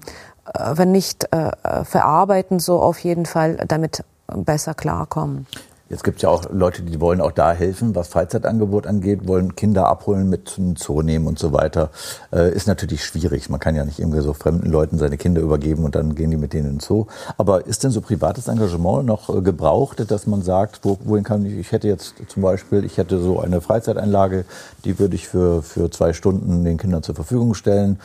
äh, 0.53 0.73
wenn 0.75 0.91
nicht 0.91 1.27
äh, 1.31 1.51
verarbeiten, 1.83 2.59
so 2.59 2.79
auf 2.81 2.99
jeden 2.99 3.25
Fall 3.25 3.55
damit 3.67 4.03
besser 4.27 4.73
klarkommen. 4.73 5.47
Jetzt 5.87 6.03
gibt 6.03 6.17
es 6.17 6.23
ja 6.23 6.29
auch 6.29 6.45
Leute, 6.51 6.81
die 6.81 6.99
wollen 6.99 7.21
auch 7.21 7.31
da 7.31 7.51
helfen, 7.53 7.93
was 7.93 8.07
Freizeitangebot 8.07 8.87
angeht, 8.87 9.27
wollen 9.27 9.55
Kinder 9.55 9.87
abholen, 9.87 10.27
mit 10.31 10.49
zum 10.49 10.75
Zoo 10.75 11.03
nehmen 11.03 11.27
und 11.27 11.37
so 11.37 11.53
weiter. 11.53 11.91
Äh, 12.33 12.55
ist 12.55 12.67
natürlich 12.67 13.05
schwierig. 13.05 13.51
Man 13.51 13.59
kann 13.59 13.75
ja 13.75 13.85
nicht 13.85 13.99
irgendwie 13.99 14.21
so 14.21 14.33
fremden 14.33 14.71
Leuten 14.71 14.97
seine 14.97 15.17
Kinder 15.17 15.41
übergeben 15.41 15.83
und 15.83 15.93
dann 15.93 16.15
gehen 16.15 16.31
die 16.31 16.37
mit 16.37 16.53
denen 16.53 16.65
in 16.65 16.73
den 16.77 16.79
Zoo. 16.79 17.05
Aber 17.37 17.67
ist 17.67 17.83
denn 17.83 17.91
so 17.91 18.01
privates 18.01 18.47
Engagement 18.47 19.05
noch 19.05 19.29
äh, 19.29 19.41
gebraucht, 19.41 20.09
dass 20.09 20.25
man 20.25 20.41
sagt, 20.41 20.79
wo, 20.81 20.97
wohin 21.03 21.23
kann 21.23 21.45
ich, 21.45 21.53
ich 21.53 21.71
hätte 21.71 21.87
jetzt 21.87 22.15
zum 22.29 22.41
Beispiel, 22.41 22.83
ich 22.83 22.97
hätte 22.97 23.19
so 23.19 23.39
eine 23.39 23.61
Freizeiteinlage, 23.61 24.45
die 24.85 24.97
würde 24.97 25.13
ich 25.13 25.27
für, 25.27 25.61
für 25.61 25.91
zwei 25.91 26.13
Stunden 26.13 26.63
den 26.63 26.77
Kindern 26.77 27.03
zur 27.03 27.13
Verfügung 27.13 27.53
stellen 27.53 27.99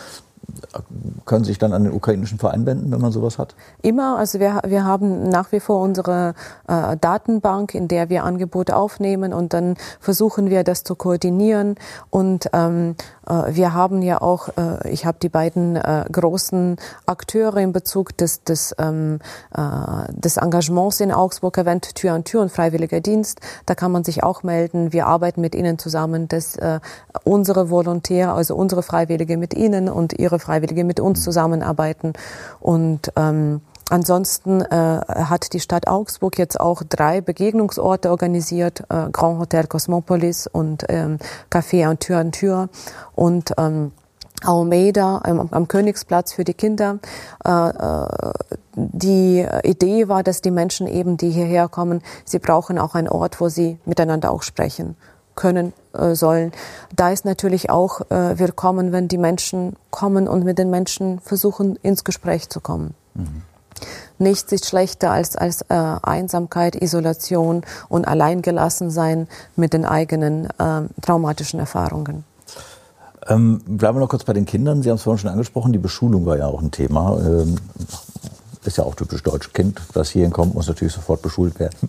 können 1.25 1.45
sich 1.45 1.59
dann 1.59 1.73
an 1.73 1.85
den 1.85 1.93
ukrainischen 1.93 2.39
Verein 2.39 2.67
wenden, 2.67 2.91
wenn 2.91 3.01
man 3.01 3.13
sowas 3.13 3.39
hat? 3.39 3.55
Immer. 3.83 4.19
Also 4.19 4.41
wir, 4.41 4.61
wir 4.67 4.85
haben 4.85 5.29
nach 5.29 5.53
wie 5.53 5.61
vor 5.61 5.81
unsere 5.81 6.35
äh, 6.69 6.97
Datenbank, 7.01 7.75
in 7.75 7.89
der 7.89 8.09
wir 8.09 8.25
Angebote 8.25 8.77
aufnehmen 8.77 9.33
und 9.33 9.53
dann 9.53 9.77
versuchen 10.01 10.51
wir 10.51 10.65
das 10.65 10.85
zu 10.85 10.95
koordinieren. 10.95 11.77
Und 12.11 12.51
ähm, 12.53 12.97
äh, 13.27 13.55
wir 13.55 13.75
haben 13.75 14.03
ja 14.03 14.21
auch, 14.21 14.49
äh, 14.57 14.91
ich 14.91 15.07
habe 15.07 15.19
die 15.23 15.29
beiden 15.29 15.77
äh, 15.77 16.05
großen 16.11 16.77
Akteure 17.07 17.59
in 17.59 17.73
Bezug 17.73 18.17
des, 18.17 18.43
des, 18.43 18.75
ähm, 18.79 19.21
äh, 19.55 19.61
des 20.13 20.37
Engagements 20.37 21.01
in 21.01 21.13
Augsburg 21.13 21.57
erwähnt, 21.57 21.95
Tür 21.95 22.15
an 22.15 22.25
Tür 22.25 22.43
und 22.43 22.51
Freiwilliger 22.51 23.01
Dienst. 23.01 23.41
Da 23.67 23.75
kann 23.75 23.93
man 23.93 24.05
sich 24.05 24.23
auch 24.23 24.43
melden. 24.43 24.93
Wir 24.93 25.07
arbeiten 25.07 25.41
mit 25.41 25.55
ihnen 25.55 25.79
zusammen, 25.79 26.27
dass 26.29 26.57
äh, 26.57 26.81
unsere 27.25 27.71
Volontäre, 27.71 28.33
also 28.33 28.57
unsere 28.57 28.83
Freiwillige 28.83 29.37
mit 29.37 29.55
ihnen 29.55 29.89
und 29.89 30.19
ihre 30.19 30.40
Freiwillige 30.41 30.85
mit 30.85 31.01
uns 31.01 31.23
zusammenarbeiten. 31.23 32.13
Und 32.61 33.13
ähm, 33.17 33.61
Ansonsten 33.91 34.61
äh, 34.61 35.01
hat 35.09 35.53
die 35.53 35.59
Stadt 35.59 35.89
Augsburg 35.89 36.39
jetzt 36.39 36.61
auch 36.61 36.85
drei 36.89 37.21
Begegnungsorte 37.21 38.11
organisiert, 38.11 38.85
äh, 38.89 39.11
Grand 39.11 39.41
Hotel 39.41 39.67
Cosmopolis 39.67 40.47
und 40.47 40.85
ähm, 40.89 41.19
Café 41.51 41.85
an 41.89 41.99
Tür 41.99 42.19
an 42.19 42.31
Tür 42.31 42.69
und 43.17 43.53
ähm, 43.59 43.91
Almeida 44.45 45.21
am, 45.25 45.49
am 45.51 45.67
Königsplatz 45.67 46.33
für 46.33 46.45
die 46.45 46.55
Kinder. 46.55 47.01
Äh, 47.45 47.51
äh, 47.51 48.07
die 48.77 49.45
Idee 49.65 50.07
war, 50.07 50.23
dass 50.23 50.41
die 50.41 50.53
Menschen 50.53 50.87
eben, 50.87 51.17
die 51.17 51.31
hierher 51.31 51.69
kommen, 51.69 52.01
sie 52.25 52.39
brauchen 52.39 52.79
auch 52.79 52.95
einen 52.95 53.09
Ort, 53.09 53.41
wo 53.41 53.49
sie 53.49 53.81
miteinander 53.87 54.31
auch 54.31 54.43
sprechen 54.43 54.97
können 55.35 55.73
äh, 55.93 56.15
sollen. 56.15 56.53
Da 56.95 57.11
ist 57.11 57.25
natürlich 57.25 57.71
auch 57.71 58.03
äh, 58.11 58.39
willkommen, 58.39 58.93
wenn 58.93 59.09
die 59.09 59.19
Menschen 59.19 59.77
kommen 59.91 60.29
und 60.29 60.45
mit 60.45 60.59
den 60.59 60.71
Menschen 60.71 61.21
versuchen, 61.21 61.77
ins 61.83 62.05
Gespräch 62.05 62.49
zu 62.49 62.61
kommen. 62.61 62.95
Mhm. 63.15 63.43
Nichts 64.19 64.53
ist 64.53 64.67
schlechter 64.67 65.11
als, 65.11 65.37
als 65.37 65.63
äh, 65.63 65.75
Einsamkeit, 65.75 66.77
Isolation 66.77 67.63
und 67.89 68.07
Alleingelassensein 68.07 69.29
mit 69.57 69.73
den 69.73 69.87
eigenen 69.87 70.47
äh, 70.59 70.83
traumatischen 71.01 71.59
Erfahrungen. 71.59 72.25
Ähm, 73.27 73.61
bleiben 73.67 73.97
wir 73.97 74.01
noch 74.01 74.09
kurz 74.09 74.25
bei 74.25 74.33
den 74.33 74.45
Kindern. 74.45 74.83
Sie 74.83 74.91
haben 74.91 74.97
es 74.97 75.03
vorhin 75.03 75.19
schon 75.19 75.31
angesprochen, 75.31 75.73
die 75.73 75.79
Beschulung 75.79 76.27
war 76.27 76.37
ja 76.37 76.47
auch 76.47 76.61
ein 76.61 76.71
Thema. 76.71 77.19
Ähm, 77.19 77.57
ist 78.65 78.77
ja 78.77 78.85
auch 78.85 78.95
typisch 78.95 79.23
deutsch. 79.23 79.53
Kind, 79.53 79.81
das 79.95 80.11
hierhin 80.11 80.33
kommt, 80.33 80.55
muss 80.55 80.69
natürlich 80.69 80.93
sofort 80.93 81.23
beschult 81.23 81.59
werden. 81.59 81.89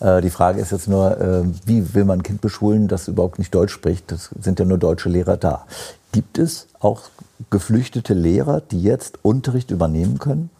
Äh, 0.00 0.20
die 0.22 0.30
Frage 0.30 0.60
ist 0.60 0.72
jetzt 0.72 0.88
nur, 0.88 1.20
äh, 1.20 1.44
wie 1.66 1.94
will 1.94 2.04
man 2.04 2.20
ein 2.20 2.22
Kind 2.22 2.40
beschulen, 2.40 2.88
das 2.88 3.08
überhaupt 3.08 3.38
nicht 3.38 3.54
Deutsch 3.54 3.72
spricht? 3.72 4.10
Das 4.10 4.30
sind 4.40 4.58
ja 4.58 4.64
nur 4.64 4.78
deutsche 4.78 5.08
Lehrer 5.08 5.36
da. 5.36 5.66
Gibt 6.12 6.38
es 6.38 6.66
auch 6.80 7.02
geflüchtete 7.50 8.14
Lehrer, 8.14 8.60
die 8.60 8.82
jetzt 8.82 9.18
Unterricht 9.22 9.70
übernehmen 9.70 10.18
können? 10.18 10.50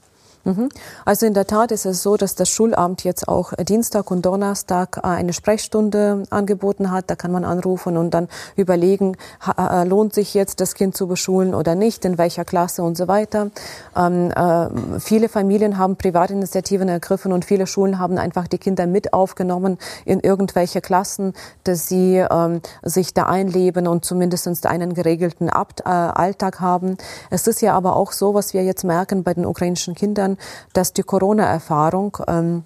Mhm. 0.44 0.70
Also 1.04 1.26
in 1.26 1.34
der 1.34 1.46
Tat 1.46 1.70
ist 1.70 1.84
es 1.84 2.02
so, 2.02 2.16
dass 2.16 2.34
das 2.34 2.48
Schulamt 2.48 3.04
jetzt 3.04 3.28
auch 3.28 3.52
Dienstag 3.54 4.10
und 4.10 4.24
Donnerstag 4.24 4.98
äh, 4.98 5.06
eine 5.06 5.32
Sprechstunde 5.32 6.24
angeboten 6.30 6.90
hat. 6.90 7.10
Da 7.10 7.16
kann 7.16 7.30
man 7.30 7.44
anrufen 7.44 7.96
und 7.96 8.12
dann 8.14 8.28
überlegen, 8.56 9.16
äh, 9.58 9.84
lohnt 9.84 10.14
sich 10.14 10.32
jetzt 10.34 10.60
das 10.60 10.74
Kind 10.74 10.96
zu 10.96 11.06
beschulen 11.06 11.54
oder 11.54 11.74
nicht, 11.74 12.04
in 12.04 12.16
welcher 12.16 12.44
Klasse 12.44 12.82
und 12.82 12.96
so 12.96 13.06
weiter. 13.06 13.50
Ähm, 13.96 14.30
äh, 14.30 15.00
viele 15.00 15.28
Familien 15.28 15.76
haben 15.76 15.96
Privatinitiativen 15.96 16.88
ergriffen 16.88 17.32
und 17.32 17.44
viele 17.44 17.66
Schulen 17.66 17.98
haben 17.98 18.16
einfach 18.18 18.48
die 18.48 18.58
Kinder 18.58 18.86
mit 18.86 19.12
aufgenommen 19.12 19.78
in 20.04 20.20
irgendwelche 20.20 20.80
Klassen, 20.80 21.34
dass 21.64 21.86
sie 21.88 22.16
ähm, 22.16 22.62
sich 22.82 23.12
da 23.12 23.26
einleben 23.26 23.86
und 23.86 24.04
zumindest 24.04 24.66
einen 24.66 24.94
geregelten 24.94 25.48
äh, 25.48 25.82
Alltag 25.84 26.60
haben. 26.60 26.96
Es 27.28 27.46
ist 27.46 27.60
ja 27.60 27.74
aber 27.74 27.96
auch 27.96 28.12
so, 28.12 28.34
was 28.34 28.54
wir 28.54 28.64
jetzt 28.64 28.84
merken 28.84 29.22
bei 29.22 29.34
den 29.34 29.44
ukrainischen 29.44 29.94
Kindern, 29.94 30.29
erinnern, 30.30 30.38
dass 30.72 30.92
die 30.92 31.02
Corona-Erfahrung 31.02 32.18
ähm, 32.26 32.64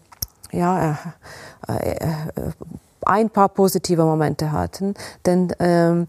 ja, 0.53 0.99
äh, 1.69 1.91
äh, 1.91 2.07
ein 3.07 3.31
paar 3.31 3.49
positive 3.49 4.05
Momente 4.05 4.53
hatten. 4.53 4.95
Denn 5.27 5.53
ähm, 5.59 6.09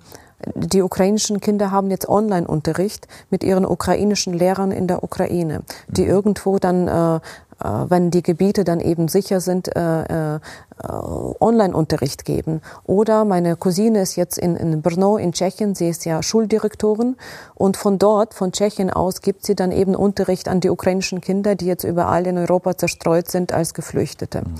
die 0.54 0.82
ukrainischen 0.82 1.40
Kinder 1.40 1.72
haben 1.72 1.90
jetzt 1.90 2.10
Online-Unterricht 2.10 3.08
mit 3.30 3.44
ihren 3.44 3.66
ukrainischen 3.66 4.34
Lehrern 4.34 4.72
in 4.72 4.88
der 4.88 5.04
Ukraine, 5.04 5.62
die 5.88 6.04
mhm. 6.04 6.10
irgendwo 6.10 6.60
dann 6.60 6.88
äh, 6.88 7.20
äh, 7.64 7.68
wenn 7.90 8.12
die 8.12 8.22
Gebiete 8.22 8.64
dann 8.64 8.80
eben 8.80 9.08
sicher 9.08 9.40
sind, 9.40 9.76
äh, 9.76 10.36
äh, 10.36 10.40
Online-Unterricht 10.84 12.26
geben. 12.26 12.62
Oder 12.84 13.24
meine 13.24 13.56
Cousine 13.56 14.02
ist 14.02 14.18
jetzt 14.18 14.38
in, 14.38 14.58
in 14.58 14.82
Brno 14.82 15.18
in 15.18 15.32
Tschechien, 15.32 15.74
sie 15.74 15.88
ist 15.88 16.04
ja 16.06 16.22
Schuldirektorin 16.22 17.16
und 17.54 17.78
von 17.78 17.98
dort, 17.98 18.34
von 18.34 18.52
Tschechien 18.52 18.90
aus, 18.90 19.22
gibt 19.22 19.46
sie 19.46 19.56
dann 19.56 19.72
eben 19.72 19.96
Unterricht 19.96 20.50
an 20.50 20.60
die 20.60 20.70
ukrainischen 20.70 21.22
Kinder, 21.22 21.56
die 21.56 21.66
jetzt 21.66 21.86
überall 21.86 22.28
in 22.28 22.38
Europa 22.38 22.78
zerstreut 22.78 23.32
sind 23.32 23.54
als 23.54 23.74
Geflüchtete. 23.74 24.42
Mhm. 24.42 24.56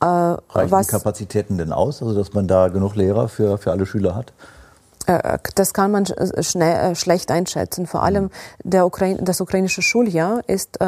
Äh, 0.00 0.06
Reichen 0.06 0.70
was, 0.70 0.86
die 0.86 0.92
Kapazitäten 0.92 1.58
denn 1.58 1.72
aus, 1.72 2.02
also 2.02 2.14
dass 2.14 2.34
man 2.34 2.46
da 2.46 2.68
genug 2.68 2.94
Lehrer 2.94 3.28
für, 3.28 3.58
für 3.58 3.72
alle 3.72 3.84
Schüler 3.84 4.14
hat? 4.14 4.32
Äh, 5.08 5.38
das 5.54 5.72
kann 5.74 5.90
man 5.90 6.04
äh, 6.04 6.42
schnell, 6.42 6.92
äh, 6.92 6.94
schlecht 6.94 7.30
einschätzen. 7.30 7.86
Vor 7.86 8.02
allem 8.02 8.30
der 8.62 8.86
Ukraine, 8.86 9.20
das 9.22 9.40
ukrainische 9.40 9.82
Schuljahr 9.82 10.42
ist 10.46 10.78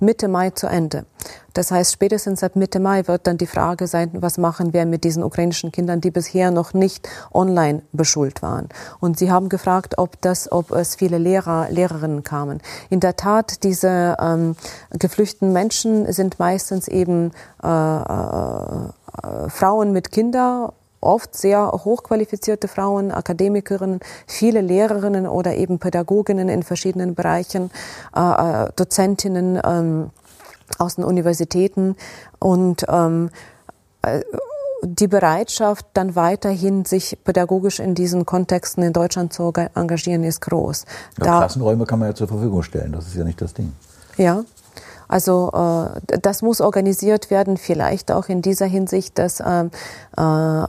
Mitte 0.00 0.28
Mai 0.28 0.50
zu 0.50 0.66
Ende. 0.66 1.04
Das 1.52 1.70
heißt, 1.70 1.92
spätestens 1.92 2.42
ab 2.42 2.56
Mitte 2.56 2.78
Mai 2.80 3.06
wird 3.08 3.26
dann 3.26 3.36
die 3.36 3.46
Frage 3.46 3.86
sein, 3.86 4.10
was 4.14 4.38
machen 4.38 4.72
wir 4.72 4.86
mit 4.86 5.04
diesen 5.04 5.22
ukrainischen 5.22 5.72
Kindern, 5.72 6.00
die 6.00 6.10
bisher 6.10 6.50
noch 6.50 6.72
nicht 6.72 7.08
online 7.32 7.82
beschult 7.92 8.42
waren. 8.42 8.68
Und 9.00 9.18
Sie 9.18 9.30
haben 9.30 9.48
gefragt, 9.48 9.98
ob, 9.98 10.20
das, 10.20 10.50
ob 10.52 10.70
es 10.70 10.94
viele 10.94 11.18
Lehrer, 11.18 11.68
Lehrerinnen 11.70 12.22
kamen. 12.22 12.60
In 12.90 13.00
der 13.00 13.16
Tat, 13.16 13.64
diese 13.64 14.16
ähm, 14.20 14.56
geflüchteten 14.90 15.52
Menschen 15.52 16.10
sind 16.12 16.38
meistens 16.38 16.86
eben 16.86 17.32
äh, 17.62 17.66
äh, 17.68 19.48
Frauen 19.48 19.92
mit 19.92 20.12
Kindern 20.12 20.70
oft 21.00 21.36
sehr 21.36 21.70
hochqualifizierte 21.72 22.68
Frauen, 22.68 23.12
Akademikerinnen, 23.12 24.00
viele 24.26 24.60
Lehrerinnen 24.60 25.26
oder 25.26 25.56
eben 25.56 25.78
Pädagoginnen 25.78 26.48
in 26.48 26.62
verschiedenen 26.62 27.14
Bereichen, 27.14 27.70
äh, 28.16 28.20
äh, 28.64 28.68
Dozentinnen 28.76 29.60
ähm, 29.64 30.10
aus 30.78 30.96
den 30.96 31.04
Universitäten 31.04 31.96
und 32.38 32.84
ähm, 32.88 33.30
äh, 34.02 34.22
die 34.82 35.08
Bereitschaft, 35.08 35.86
dann 35.94 36.14
weiterhin 36.14 36.84
sich 36.84 37.18
pädagogisch 37.24 37.80
in 37.80 37.94
diesen 37.94 38.26
Kontexten 38.26 38.84
in 38.84 38.92
Deutschland 38.92 39.32
zu 39.32 39.52
engagieren, 39.74 40.22
ist 40.22 40.40
groß. 40.40 40.84
Ja, 41.18 41.24
da, 41.24 41.38
Klassenräume 41.38 41.84
kann 41.84 41.98
man 41.98 42.08
ja 42.08 42.14
zur 42.14 42.28
Verfügung 42.28 42.62
stellen, 42.62 42.92
das 42.92 43.08
ist 43.08 43.16
ja 43.16 43.24
nicht 43.24 43.40
das 43.40 43.54
Ding. 43.54 43.72
Ja, 44.16 44.44
also 45.08 45.50
äh, 45.52 46.18
das 46.20 46.42
muss 46.42 46.60
organisiert 46.60 47.30
werden, 47.30 47.56
vielleicht 47.56 48.12
auch 48.12 48.28
in 48.28 48.42
dieser 48.42 48.66
Hinsicht, 48.66 49.18
dass 49.18 49.40
äh, 49.40 49.64
äh, 50.16 50.62
äh, 50.62 50.66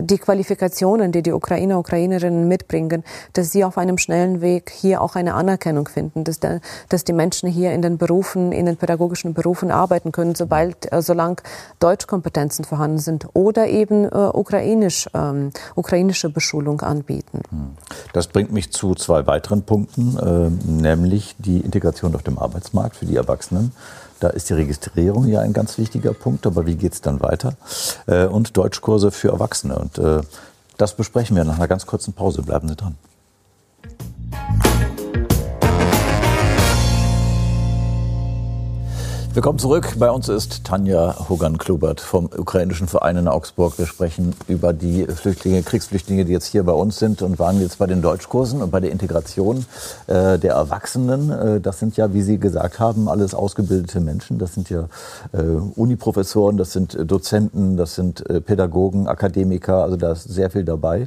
die 0.00 0.18
Qualifikationen, 0.18 1.12
die 1.12 1.22
die 1.22 1.32
Ukrainer, 1.32 1.78
Ukrainerinnen 1.78 2.48
mitbringen, 2.48 3.04
dass 3.32 3.52
sie 3.52 3.64
auf 3.64 3.78
einem 3.78 3.98
schnellen 3.98 4.40
Weg 4.40 4.70
hier 4.70 5.00
auch 5.00 5.16
eine 5.16 5.34
Anerkennung 5.34 5.88
finden, 5.88 6.24
dass, 6.24 6.40
der, 6.40 6.60
dass 6.88 7.04
die 7.04 7.12
Menschen 7.12 7.48
hier 7.48 7.72
in 7.72 7.82
den 7.82 7.98
Berufen, 7.98 8.52
in 8.52 8.66
den 8.66 8.76
pädagogischen 8.76 9.34
Berufen 9.34 9.70
arbeiten 9.70 10.12
können, 10.12 10.34
sobald, 10.34 10.92
äh, 10.92 11.02
solange 11.02 11.36
Deutschkompetenzen 11.80 12.64
vorhanden 12.64 12.98
sind 12.98 13.26
oder 13.34 13.68
eben 13.68 14.04
äh, 14.04 14.08
ukrainisch, 14.08 15.08
ähm, 15.14 15.50
ukrainische 15.74 16.30
Beschulung 16.30 16.80
anbieten. 16.80 17.42
Hm. 17.50 17.70
Das 18.12 18.26
bringt 18.28 18.52
mich 18.52 18.72
zu 18.72 18.94
zwei 18.94 19.26
weiteren 19.26 19.62
Punkten, 19.62 20.16
äh, 20.18 20.70
nämlich 20.70 21.36
die 21.38 21.60
Integration 21.60 22.14
auf 22.14 22.22
dem 22.22 22.38
Arbeitsmarkt 22.38 22.96
für 22.96 23.06
die 23.06 23.16
Erwachsenen. 23.16 23.72
Da 24.20 24.28
ist 24.28 24.48
die 24.48 24.54
Registrierung 24.54 25.28
ja 25.28 25.40
ein 25.40 25.52
ganz 25.52 25.78
wichtiger 25.78 26.12
Punkt, 26.12 26.46
aber 26.46 26.66
wie 26.66 26.76
geht 26.76 26.92
es 26.92 27.00
dann 27.00 27.20
weiter? 27.20 27.54
Äh, 28.06 28.26
und 28.26 28.56
Deutschkurse 28.56 29.10
für 29.10 29.28
Erwachsene. 29.28 29.78
Und 29.78 29.98
äh, 29.98 30.20
das 30.76 30.94
besprechen 30.94 31.36
wir 31.36 31.44
nach 31.44 31.56
einer 31.56 31.68
ganz 31.68 31.86
kurzen 31.86 32.12
Pause. 32.12 32.42
Bleiben 32.42 32.68
Sie 32.68 32.76
dran. 32.76 32.96
Willkommen 39.38 39.60
zurück. 39.60 39.94
Bei 40.00 40.10
uns 40.10 40.28
ist 40.28 40.64
Tanja 40.64 41.28
Hogan-Klubert 41.28 42.00
vom 42.00 42.24
ukrainischen 42.24 42.88
Verein 42.88 43.18
in 43.18 43.28
Augsburg. 43.28 43.78
Wir 43.78 43.86
sprechen 43.86 44.34
über 44.48 44.72
die 44.72 45.06
Flüchtlinge, 45.06 45.62
Kriegsflüchtlinge, 45.62 46.24
die 46.24 46.32
jetzt 46.32 46.46
hier 46.46 46.64
bei 46.64 46.72
uns 46.72 46.98
sind 46.98 47.22
und 47.22 47.38
waren 47.38 47.60
jetzt 47.60 47.78
bei 47.78 47.86
den 47.86 48.02
Deutschkursen 48.02 48.60
und 48.60 48.72
bei 48.72 48.80
der 48.80 48.90
Integration 48.90 49.64
äh, 50.08 50.40
der 50.40 50.54
Erwachsenen. 50.54 51.30
Äh, 51.30 51.60
das 51.60 51.78
sind 51.78 51.96
ja, 51.96 52.12
wie 52.12 52.22
Sie 52.22 52.38
gesagt 52.38 52.80
haben, 52.80 53.08
alles 53.08 53.32
ausgebildete 53.32 54.00
Menschen. 54.00 54.38
Das 54.38 54.54
sind 54.54 54.70
ja 54.70 54.88
äh, 55.32 55.40
Uniprofessoren, 55.40 56.56
das 56.56 56.72
sind 56.72 56.98
Dozenten, 57.08 57.76
das 57.76 57.94
sind 57.94 58.28
äh, 58.28 58.40
Pädagogen, 58.40 59.06
Akademiker. 59.06 59.84
Also 59.84 59.96
da 59.96 60.10
ist 60.10 60.24
sehr 60.24 60.50
viel 60.50 60.64
dabei. 60.64 61.06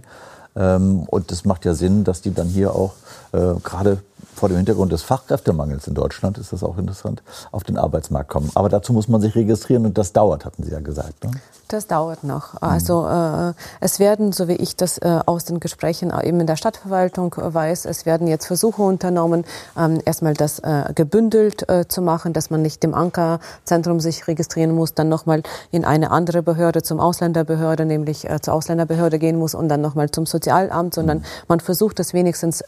Ähm, 0.55 1.03
und 1.09 1.31
es 1.33 1.43
macht 1.43 1.65
ja 1.65 1.73
Sinn, 1.73 2.05
dass 2.05 2.21
die 2.21 2.33
dann 2.33 2.47
hier 2.47 2.75
auch 2.75 2.93
äh, 3.33 3.55
gerade 3.63 4.01
vor 4.35 4.49
dem 4.49 4.57
Hintergrund 4.57 4.91
des 4.91 5.03
Fachkräftemangels 5.03 5.87
in 5.87 5.93
Deutschland 5.93 6.37
ist 6.37 6.53
das 6.53 6.63
auch 6.63 6.77
interessant, 6.77 7.21
auf 7.51 7.63
den 7.63 7.77
Arbeitsmarkt 7.77 8.29
kommen. 8.29 8.49
Aber 8.55 8.69
dazu 8.69 8.93
muss 8.93 9.07
man 9.07 9.21
sich 9.21 9.35
registrieren 9.35 9.85
und 9.85 9.97
das 9.97 10.13
dauert, 10.13 10.45
hatten 10.45 10.63
Sie 10.63 10.71
ja 10.71 10.79
gesagt. 10.79 11.23
Ne? 11.23 11.31
Das 11.67 11.87
dauert 11.87 12.23
noch. 12.23 12.61
Also 12.61 13.07
äh, 13.07 13.53
es 13.79 13.99
werden, 13.99 14.33
so 14.33 14.47
wie 14.47 14.55
ich 14.55 14.75
das 14.75 14.97
äh, 14.97 15.19
aus 15.25 15.45
den 15.45 15.59
Gesprächen 15.59 16.11
eben 16.23 16.39
in 16.41 16.47
der 16.47 16.57
Stadtverwaltung 16.57 17.33
weiß, 17.37 17.85
es 17.85 18.05
werden 18.05 18.27
jetzt 18.27 18.47
Versuche 18.47 18.81
unternommen, 18.81 19.45
ähm, 19.77 20.01
erstmal 20.03 20.33
das 20.33 20.59
äh, 20.59 20.91
gebündelt 20.93 21.69
äh, 21.69 21.87
zu 21.87 22.01
machen, 22.01 22.33
dass 22.33 22.49
man 22.49 22.61
nicht 22.61 22.83
im 22.83 22.93
Ankerzentrum 22.93 23.99
sich 24.01 24.27
registrieren 24.27 24.75
muss, 24.75 24.95
dann 24.95 25.07
nochmal 25.07 25.43
in 25.71 25.85
eine 25.85 26.11
andere 26.11 26.43
Behörde, 26.43 26.83
zum 26.83 26.99
Ausländerbehörde, 26.99 27.85
nämlich 27.85 28.29
äh, 28.29 28.41
zur 28.41 28.53
Ausländerbehörde 28.53 29.17
gehen 29.17 29.37
muss 29.37 29.55
und 29.55 29.69
dann 29.69 29.79
nochmal 29.81 30.11
zum 30.11 30.25
Sozialamt, 30.25 30.93
sondern 30.93 31.19
mhm. 31.19 31.23
man 31.47 31.59
versucht 31.61 31.99
das 31.99 32.13
wenigstens 32.13 32.61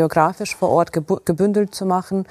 geografisch 0.00 0.56
vor 0.56 0.70
Ort 0.70 0.92
gebündelt 0.92 1.74
zu 1.74 1.84
machen. 1.84 2.24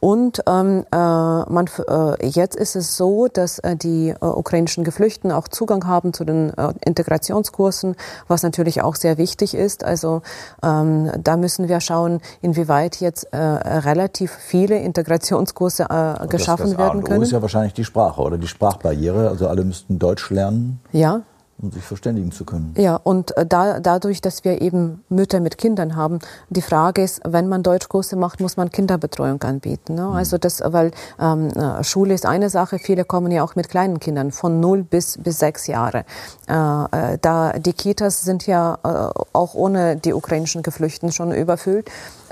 Und 0.00 0.42
ähm, 0.48 0.84
äh, 0.90 0.96
man, 0.96 1.66
äh, 1.88 2.26
jetzt 2.26 2.56
ist 2.56 2.74
es 2.74 2.96
so, 2.96 3.28
dass 3.28 3.60
äh, 3.60 3.76
die 3.76 4.08
äh, 4.08 4.24
ukrainischen 4.24 4.82
Geflüchteten 4.82 5.30
auch 5.30 5.46
Zugang 5.46 5.86
haben 5.86 6.12
zu 6.12 6.24
den 6.24 6.50
äh, 6.50 6.72
Integrationskursen, 6.84 7.94
was 8.26 8.42
natürlich 8.42 8.82
auch 8.82 8.96
sehr 8.96 9.18
wichtig 9.18 9.54
ist. 9.54 9.84
Also 9.84 10.22
ähm, 10.64 11.12
da 11.22 11.36
müssen 11.36 11.68
wir 11.68 11.78
schauen, 11.80 12.20
inwieweit 12.40 12.96
jetzt 12.96 13.32
äh, 13.32 13.36
relativ 13.36 14.32
viele 14.32 14.78
Integrationskurse 14.78 15.84
äh, 15.84 16.26
geschaffen 16.26 16.64
das, 16.64 16.70
das 16.72 16.78
werden 16.78 17.04
können. 17.04 17.20
Das 17.20 17.28
ist 17.28 17.32
ja 17.32 17.42
wahrscheinlich 17.42 17.74
die 17.74 17.84
Sprache 17.84 18.20
oder 18.20 18.38
die 18.38 18.48
Sprachbarriere. 18.48 19.28
Also 19.28 19.46
alle 19.46 19.62
müssten 19.62 20.00
Deutsch 20.00 20.28
lernen. 20.30 20.80
Ja, 20.90 21.20
um 21.58 21.70
sich 21.70 21.82
verständigen 21.82 22.32
zu 22.32 22.44
können. 22.44 22.74
Ja, 22.76 22.96
und 22.96 23.36
äh, 23.36 23.46
da, 23.46 23.80
dadurch, 23.80 24.20
dass 24.20 24.44
wir 24.44 24.60
eben 24.60 25.04
Mütter 25.08 25.40
mit 25.40 25.58
Kindern 25.58 25.96
haben, 25.96 26.18
die 26.50 26.62
Frage 26.62 27.02
ist, 27.02 27.20
wenn 27.24 27.48
man 27.48 27.62
Deutschkurse 27.62 28.16
macht, 28.16 28.40
muss 28.40 28.56
man 28.56 28.70
Kinderbetreuung 28.70 29.42
anbieten. 29.42 29.94
Ne? 29.94 30.02
Mhm. 30.02 30.12
Also 30.12 30.38
das, 30.38 30.62
weil 30.64 30.90
ähm, 31.20 31.48
äh, 31.48 31.84
Schule 31.84 32.14
ist 32.14 32.26
eine 32.26 32.50
Sache, 32.50 32.78
viele 32.78 33.04
kommen 33.04 33.30
ja 33.30 33.44
auch 33.44 33.54
mit 33.54 33.68
kleinen 33.68 34.00
Kindern 34.00 34.32
von 34.32 34.60
null 34.60 34.82
bis 34.82 35.18
bis 35.18 35.38
sechs 35.38 35.66
Jahre. 35.66 36.04
Äh, 36.48 36.54
äh, 36.54 37.18
da 37.20 37.52
die 37.58 37.72
Kitas 37.72 38.22
sind 38.22 38.46
ja 38.46 38.78
äh, 38.82 39.20
auch 39.32 39.54
ohne 39.54 39.96
die 39.96 40.14
ukrainischen 40.14 40.62
Geflüchteten 40.62 41.12
schon 41.12 41.32
überfüllt. 41.32 41.90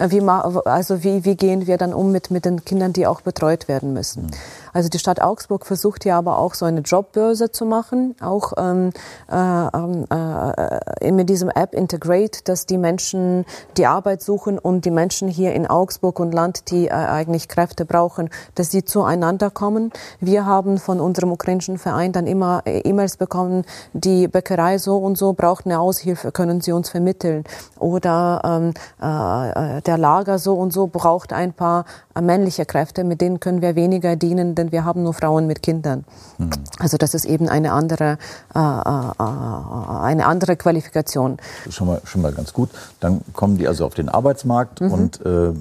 Wie, 0.08 0.22
also 0.22 1.04
wie, 1.04 1.26
wie 1.26 1.36
gehen 1.36 1.66
wir 1.66 1.76
dann 1.76 1.92
um 1.92 2.10
mit, 2.10 2.30
mit 2.30 2.46
den 2.46 2.64
Kindern, 2.64 2.94
die 2.94 3.06
auch 3.06 3.20
betreut 3.20 3.68
werden 3.68 3.92
müssen? 3.92 4.24
Mhm. 4.24 4.30
Also 4.72 4.88
die 4.88 4.98
Stadt 4.98 5.20
Augsburg 5.20 5.66
versucht 5.66 6.04
ja 6.04 6.18
aber 6.18 6.38
auch 6.38 6.54
so 6.54 6.64
eine 6.64 6.80
Jobbörse 6.80 7.50
zu 7.50 7.64
machen, 7.64 8.14
auch 8.20 8.52
ähm, 8.56 8.90
äh, 9.30 9.36
ähm, 9.36 10.06
äh, 10.10 11.12
mit 11.12 11.28
diesem 11.28 11.50
App 11.50 11.74
Integrate, 11.74 12.42
dass 12.44 12.66
die 12.66 12.78
Menschen 12.78 13.44
die 13.76 13.86
Arbeit 13.86 14.22
suchen 14.22 14.58
und 14.58 14.84
die 14.84 14.90
Menschen 14.90 15.28
hier 15.28 15.52
in 15.54 15.66
Augsburg 15.66 16.20
und 16.20 16.32
Land, 16.32 16.70
die 16.70 16.86
äh, 16.86 16.92
eigentlich 16.92 17.48
Kräfte 17.48 17.84
brauchen, 17.84 18.30
dass 18.54 18.70
sie 18.70 18.84
zueinander 18.84 19.50
kommen. 19.50 19.92
Wir 20.20 20.46
haben 20.46 20.78
von 20.78 21.00
unserem 21.00 21.32
ukrainischen 21.32 21.78
Verein 21.78 22.12
dann 22.12 22.26
immer 22.26 22.62
äh, 22.64 22.80
E-Mails 22.80 23.16
bekommen, 23.16 23.64
die 23.92 24.28
Bäckerei 24.28 24.78
so 24.78 24.96
und 24.98 25.18
so 25.18 25.32
braucht 25.32 25.66
eine 25.66 25.80
Aushilfe, 25.80 26.32
können 26.32 26.60
Sie 26.60 26.72
uns 26.72 26.90
vermitteln? 26.90 27.44
Oder 27.78 28.42
ähm, 28.44 28.74
äh, 29.02 29.76
äh 29.78 29.80
der 29.82 29.98
Lager 29.98 30.38
so 30.38 30.54
und 30.54 30.72
so 30.72 30.86
braucht 30.86 31.32
ein 31.32 31.52
paar 31.52 31.84
männliche 32.20 32.66
Kräfte, 32.66 33.04
mit 33.04 33.20
denen 33.20 33.40
können 33.40 33.62
wir 33.62 33.76
weniger 33.76 34.16
dienen, 34.16 34.54
denn 34.54 34.72
wir 34.72 34.84
haben 34.84 35.02
nur 35.02 35.14
Frauen 35.14 35.46
mit 35.46 35.62
Kindern. 35.62 36.04
Mhm. 36.38 36.50
Also 36.78 36.96
das 36.96 37.14
ist 37.14 37.24
eben 37.24 37.48
eine 37.48 37.72
andere, 37.72 38.18
äh, 38.54 38.58
äh, 38.58 40.02
eine 40.02 40.26
andere 40.26 40.56
Qualifikation. 40.56 41.38
Schon 41.68 41.86
mal, 41.86 42.00
schon 42.04 42.22
mal 42.22 42.32
ganz 42.32 42.52
gut. 42.52 42.70
Dann 42.98 43.20
kommen 43.32 43.58
die 43.58 43.68
also 43.68 43.86
auf 43.86 43.94
den 43.94 44.08
Arbeitsmarkt 44.08 44.80
mhm. 44.80 44.92
und 44.92 45.24
äh, 45.24 45.52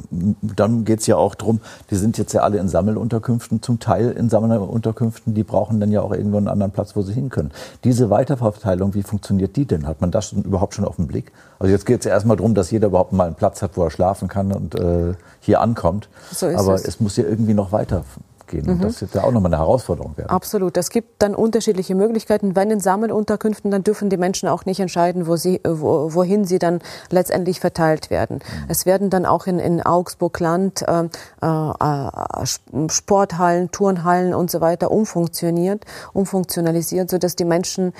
dann 0.42 0.86
geht 0.86 1.02
es 1.02 1.08
ja 1.08 1.18
auch 1.18 1.36
darum, 1.36 1.62
die 1.92 1.96
sind 1.96 2.18
jetzt 2.18 2.34
ja 2.34 2.42
alle 2.42 2.58
in 2.58 2.68
Sammelunterkünften, 2.68 3.62
zum 3.62 3.80
Teil 3.80 4.12
in 4.12 4.30
Sammelunterkünften, 4.30 5.34
die 5.34 5.44
brauchen 5.44 5.80
dann 5.80 5.92
ja 5.92 6.02
auch 6.02 6.12
irgendwo 6.12 6.38
einen 6.38 6.48
anderen 6.48 6.72
Platz, 6.72 6.96
wo 6.96 7.02
sie 7.04 7.14
hin 7.14 7.30
können. 7.30 7.52
Diese 7.84 8.10
Weiterverteilung, 8.10 8.94
wie 8.96 9.04
funktioniert 9.04 9.56
die 9.56 9.66
denn? 9.66 9.86
Hat 9.86 10.02
man 10.02 10.12
das 10.12 10.32
überhaupt 10.32 10.74
schon 10.74 10.86
auf 10.86 10.96
den 10.96 11.08
Blick? 11.08 11.32
Also 11.60 11.74
jetzt 11.74 11.86
geht 11.86 12.00
es 12.00 12.06
erstmal 12.06 12.38
darum, 12.38 12.56
dass 12.56 12.72
jeder 12.72 12.88
überhaupt 12.88 13.12
mal 13.12 13.28
einen 13.28 13.36
Platz 13.36 13.62
hat, 13.62 13.72
wo 13.76 13.84
er 13.84 13.92
schlafen 13.92 14.28
kann 14.30 14.52
und 14.54 14.76
äh, 14.76 15.14
hier 15.42 15.60
ankommt. 15.60 16.10
So 16.32 16.48
Aber 16.48 16.74
es. 16.74 16.86
es 16.86 17.00
muss 17.00 17.18
ja 17.18 17.26
irgendwie 17.26 17.54
noch 17.54 17.72
weiter 17.74 18.04
gehen. 18.50 18.66
Mhm. 18.66 18.82
Das 18.82 19.00
wird 19.02 19.14
ja 19.14 19.24
auch 19.24 19.32
nochmal 19.32 19.54
eine 19.54 19.62
Herausforderung 19.62 20.18
werden. 20.18 20.30
Absolut. 20.30 20.76
Es 20.78 20.90
gibt 20.90 21.22
dann 21.22 21.36
unterschiedliche 21.36 21.96
Möglichkeiten. 21.96 22.56
Wenn 22.56 22.72
in 22.72 22.80
Sammelunterkünften, 22.80 23.72
dann 23.72 23.84
dürfen 23.84 24.10
die 24.10 24.18
Menschen 24.18 24.50
auch 24.50 24.66
nicht 24.66 24.80
entscheiden, 24.80 25.28
wo 25.28 25.36
sie, 25.36 25.62
wo, 25.66 26.14
wohin 26.14 26.46
sie 26.46 26.60
dann 26.60 26.82
letztendlich 27.10 27.60
verteilt 27.60 28.10
werden. 28.10 28.38
Mhm. 28.38 28.66
Es 28.68 28.86
werden 28.86 29.10
dann 29.10 29.26
auch 29.26 29.48
in, 29.48 29.60
in 29.60 29.82
Augsburg-Land 29.82 30.84
äh, 30.88 31.10
äh, 31.42 32.90
Sporthallen, 32.90 33.72
Turnhallen 33.72 34.34
und 34.34 34.52
so 34.52 34.62
weiter 34.62 34.92
umfunktioniert, 34.92 35.86
umfunktionalisiert, 36.14 37.10
sodass 37.10 37.36
die 37.36 37.46
Menschen 37.46 37.94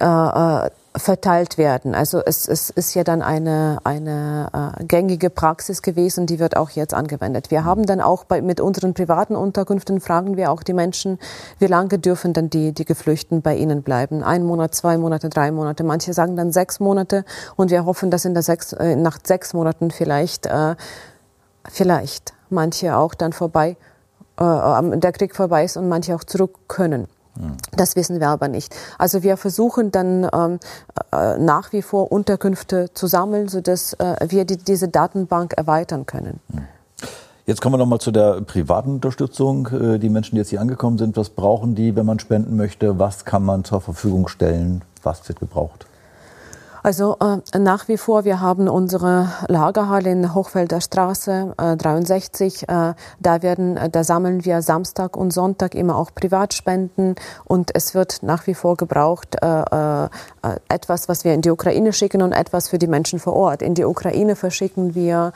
äh, 0.00 0.04
äh 0.04 0.70
verteilt 0.96 1.58
werden. 1.58 1.94
Also 1.94 2.22
es, 2.24 2.48
es 2.48 2.70
ist 2.70 2.94
ja 2.94 3.04
dann 3.04 3.22
eine, 3.22 3.78
eine 3.84 4.74
äh, 4.78 4.84
gängige 4.84 5.30
Praxis 5.30 5.82
gewesen, 5.82 6.26
die 6.26 6.38
wird 6.38 6.56
auch 6.56 6.70
jetzt 6.70 6.94
angewendet. 6.94 7.50
Wir 7.50 7.64
haben 7.64 7.86
dann 7.86 8.00
auch 8.00 8.24
bei, 8.24 8.42
mit 8.42 8.60
unseren 8.60 8.94
privaten 8.94 9.36
Unterkünften 9.36 10.00
fragen 10.00 10.36
wir 10.36 10.50
auch 10.50 10.62
die 10.62 10.72
Menschen, 10.72 11.18
wie 11.58 11.66
lange 11.66 11.98
dürfen 11.98 12.32
denn 12.32 12.50
die, 12.50 12.72
die 12.72 12.84
Geflüchteten 12.84 13.42
bei 13.42 13.56
ihnen 13.56 13.82
bleiben? 13.82 14.22
Ein 14.22 14.44
Monat, 14.44 14.74
zwei 14.74 14.96
Monate, 14.98 15.28
drei 15.28 15.50
Monate. 15.50 15.84
Manche 15.84 16.12
sagen 16.12 16.36
dann 16.36 16.52
sechs 16.52 16.80
Monate 16.80 17.24
und 17.56 17.70
wir 17.70 17.84
hoffen, 17.84 18.10
dass 18.10 18.24
in 18.24 18.34
der 18.34 18.42
sechs, 18.42 18.72
äh, 18.72 18.96
nach 18.96 19.18
sechs 19.22 19.52
Monaten 19.54 19.90
vielleicht, 19.90 20.46
äh, 20.46 20.74
vielleicht 21.68 22.32
manche 22.50 22.96
auch 22.96 23.14
dann 23.14 23.32
vorbei, 23.32 23.76
äh, 24.38 24.98
der 24.98 25.12
Krieg 25.12 25.36
vorbei 25.36 25.64
ist 25.64 25.76
und 25.76 25.88
manche 25.88 26.14
auch 26.14 26.24
zurück 26.24 26.56
können. 26.66 27.08
Das 27.76 27.96
wissen 27.96 28.20
wir 28.20 28.28
aber 28.28 28.48
nicht. 28.48 28.74
Also 28.98 29.22
wir 29.22 29.36
versuchen 29.36 29.90
dann 29.90 30.28
ähm, 30.32 30.58
äh, 31.12 31.38
nach 31.38 31.72
wie 31.72 31.82
vor 31.82 32.10
Unterkünfte 32.10 32.92
zu 32.94 33.06
sammeln, 33.06 33.48
sodass 33.48 33.94
äh, 33.94 34.26
wir 34.28 34.44
die, 34.44 34.56
diese 34.56 34.88
Datenbank 34.88 35.54
erweitern 35.54 36.06
können. 36.06 36.40
Jetzt 37.46 37.62
kommen 37.62 37.74
wir 37.74 37.78
nochmal 37.78 38.00
zu 38.00 38.10
der 38.10 38.42
privaten 38.42 38.94
Unterstützung. 38.96 39.68
Äh, 39.68 39.98
die 39.98 40.10
Menschen, 40.10 40.34
die 40.34 40.40
jetzt 40.40 40.50
hier 40.50 40.60
angekommen 40.60 40.98
sind, 40.98 41.16
was 41.16 41.30
brauchen 41.30 41.74
die, 41.74 41.96
wenn 41.96 42.04
man 42.04 42.18
spenden 42.18 42.56
möchte? 42.56 42.98
Was 42.98 43.24
kann 43.24 43.42
man 43.42 43.64
zur 43.64 43.80
Verfügung 43.80 44.28
stellen? 44.28 44.82
Was 45.02 45.26
wird 45.28 45.40
gebraucht? 45.40 45.87
Also 46.88 47.18
äh, 47.20 47.58
nach 47.58 47.86
wie 47.88 47.98
vor, 47.98 48.24
wir 48.24 48.40
haben 48.40 48.66
unsere 48.66 49.28
Lagerhalle 49.46 50.10
in 50.10 50.34
Hochfelder 50.34 50.80
Straße 50.80 51.52
äh, 51.58 51.76
63. 51.76 52.62
Äh, 52.62 52.94
da 53.20 53.42
werden, 53.42 53.76
äh, 53.76 53.90
da 53.90 54.02
sammeln 54.04 54.46
wir 54.46 54.62
Samstag 54.62 55.14
und 55.14 55.30
Sonntag 55.30 55.74
immer 55.74 55.96
auch 55.96 56.14
Privatspenden 56.14 57.16
und 57.44 57.72
es 57.74 57.94
wird 57.94 58.22
nach 58.22 58.46
wie 58.46 58.54
vor 58.54 58.78
gebraucht 58.78 59.36
äh, 59.42 59.46
äh, 59.46 60.08
etwas, 60.70 61.10
was 61.10 61.24
wir 61.24 61.34
in 61.34 61.42
die 61.42 61.50
Ukraine 61.50 61.92
schicken 61.92 62.22
und 62.22 62.32
etwas 62.32 62.68
für 62.70 62.78
die 62.78 62.86
Menschen 62.86 63.18
vor 63.18 63.34
Ort. 63.36 63.60
In 63.60 63.74
die 63.74 63.84
Ukraine 63.84 64.34
verschicken 64.34 64.94
wir 64.94 65.34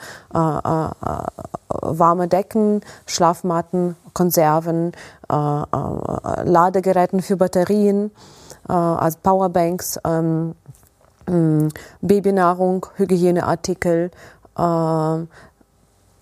warme 1.69 2.27
Decken, 2.27 2.81
Schlafmatten, 3.05 3.95
Konserven, 4.13 4.93
Ladegeräten 5.29 7.21
für 7.21 7.37
Batterien, 7.37 8.09
also 8.65 9.17
Powerbanks. 9.21 9.99
Ähm, 10.03 10.55
Babynahrung, 12.01 12.85
Hygieneartikel. 12.95 14.11
Äh, 14.57 15.17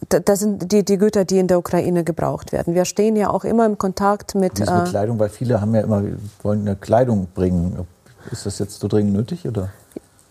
das 0.10 0.40
sind 0.40 0.72
die, 0.72 0.84
die 0.84 0.98
Güter, 0.98 1.26
die 1.26 1.40
in 1.40 1.48
der 1.48 1.60
Ukraine 1.60 2.04
gebraucht 2.04 2.52
werden. 2.52 2.74
Wir 2.76 2.86
stehen 2.86 3.16
ja 3.16 3.30
auch 3.30 3.44
immer 3.44 3.66
im 3.66 3.78
Kontakt 3.78 4.36
mit. 4.36 4.60
Mit 4.60 4.68
äh, 4.68 4.84
Kleidung, 4.90 5.20
weil 5.20 5.30
viele 5.30 5.62
haben 5.62 5.74
ja 5.76 5.82
immer 5.82 6.04
wollen 6.42 6.62
eine 6.62 6.76
Kleidung 6.76 7.28
bringen. 7.34 7.86
Ist 8.32 8.46
das 8.46 8.60
jetzt 8.60 8.80
so 8.80 8.88
dringend 8.88 9.14
nötig 9.14 9.48
oder? 9.48 9.70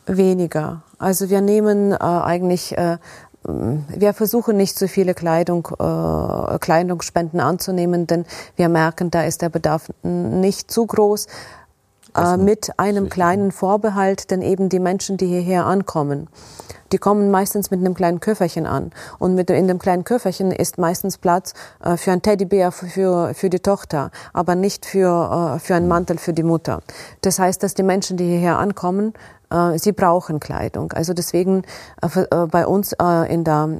Weniger. 0.07 0.83
Also 0.99 1.31
wir 1.31 1.41
nehmen 1.41 1.93
äh, 1.93 1.97
eigentlich 1.97 2.77
äh, 2.77 2.99
wir 3.43 4.13
versuchen 4.13 4.57
nicht 4.57 4.79
so 4.79 4.87
viele 4.87 5.15
Kleidung, 5.15 5.69
äh, 5.79 6.59
Kleidungsspenden 6.59 7.41
anzunehmen, 7.41 8.07
denn 8.07 8.27
wir 8.57 8.69
merken, 8.69 9.11
da 9.11 9.23
ist 9.23 9.41
der 9.41 9.49
Bedarf 9.49 9.91
nicht 10.03 10.71
zu 10.71 10.87
groß 10.87 11.27
äh, 12.17 12.37
mit 12.37 12.79
einem 12.79 13.09
kleinen 13.09 13.53
Vorbehalt, 13.53 14.31
denn 14.31 14.43
eben 14.43 14.69
die 14.69 14.79
Menschen, 14.79 15.17
die 15.17 15.27
hierher 15.27 15.67
ankommen, 15.67 16.29
die 16.93 16.99
kommen 16.99 17.31
meistens 17.31 17.71
mit 17.71 17.81
einem 17.81 17.95
kleinen 17.95 18.21
Köfferchen 18.21 18.67
an. 18.67 18.91
Und 19.19 19.35
mit, 19.35 19.51
in 19.51 19.69
dem 19.69 19.79
kleinen 19.79 20.05
Köfferchen 20.05 20.51
ist 20.51 20.79
meistens 20.79 21.19
Platz 21.19 21.55
äh, 21.85 21.97
für 21.97 22.13
ein 22.13 22.23
Teddybär 22.23 22.73
für, 22.73 23.35
für 23.35 23.51
die 23.51 23.61
Tochter, 23.61 24.11
aber 24.33 24.55
nicht 24.55 24.87
für, 24.87 25.57
äh, 25.57 25.59
für 25.61 25.75
einen 25.75 25.89
Mantel 25.89 26.19
für 26.19 26.33
die 26.33 26.43
Mutter. 26.43 26.81
Das 27.21 27.39
heißt, 27.39 27.63
dass 27.63 27.75
die 27.75 27.83
Menschen, 27.83 28.17
die 28.17 28.27
hierher 28.27 28.59
ankommen, 28.59 29.15
äh, 29.51 29.79
sie 29.79 29.93
brauchen 29.93 30.41
Kleidung. 30.41 30.93
Also 30.93 31.13
deswegen 31.13 31.63
äh, 32.03 32.21
äh, 32.21 32.47
bei 32.47 32.67
uns 32.67 32.95
in 33.29 33.45
der 33.45 33.79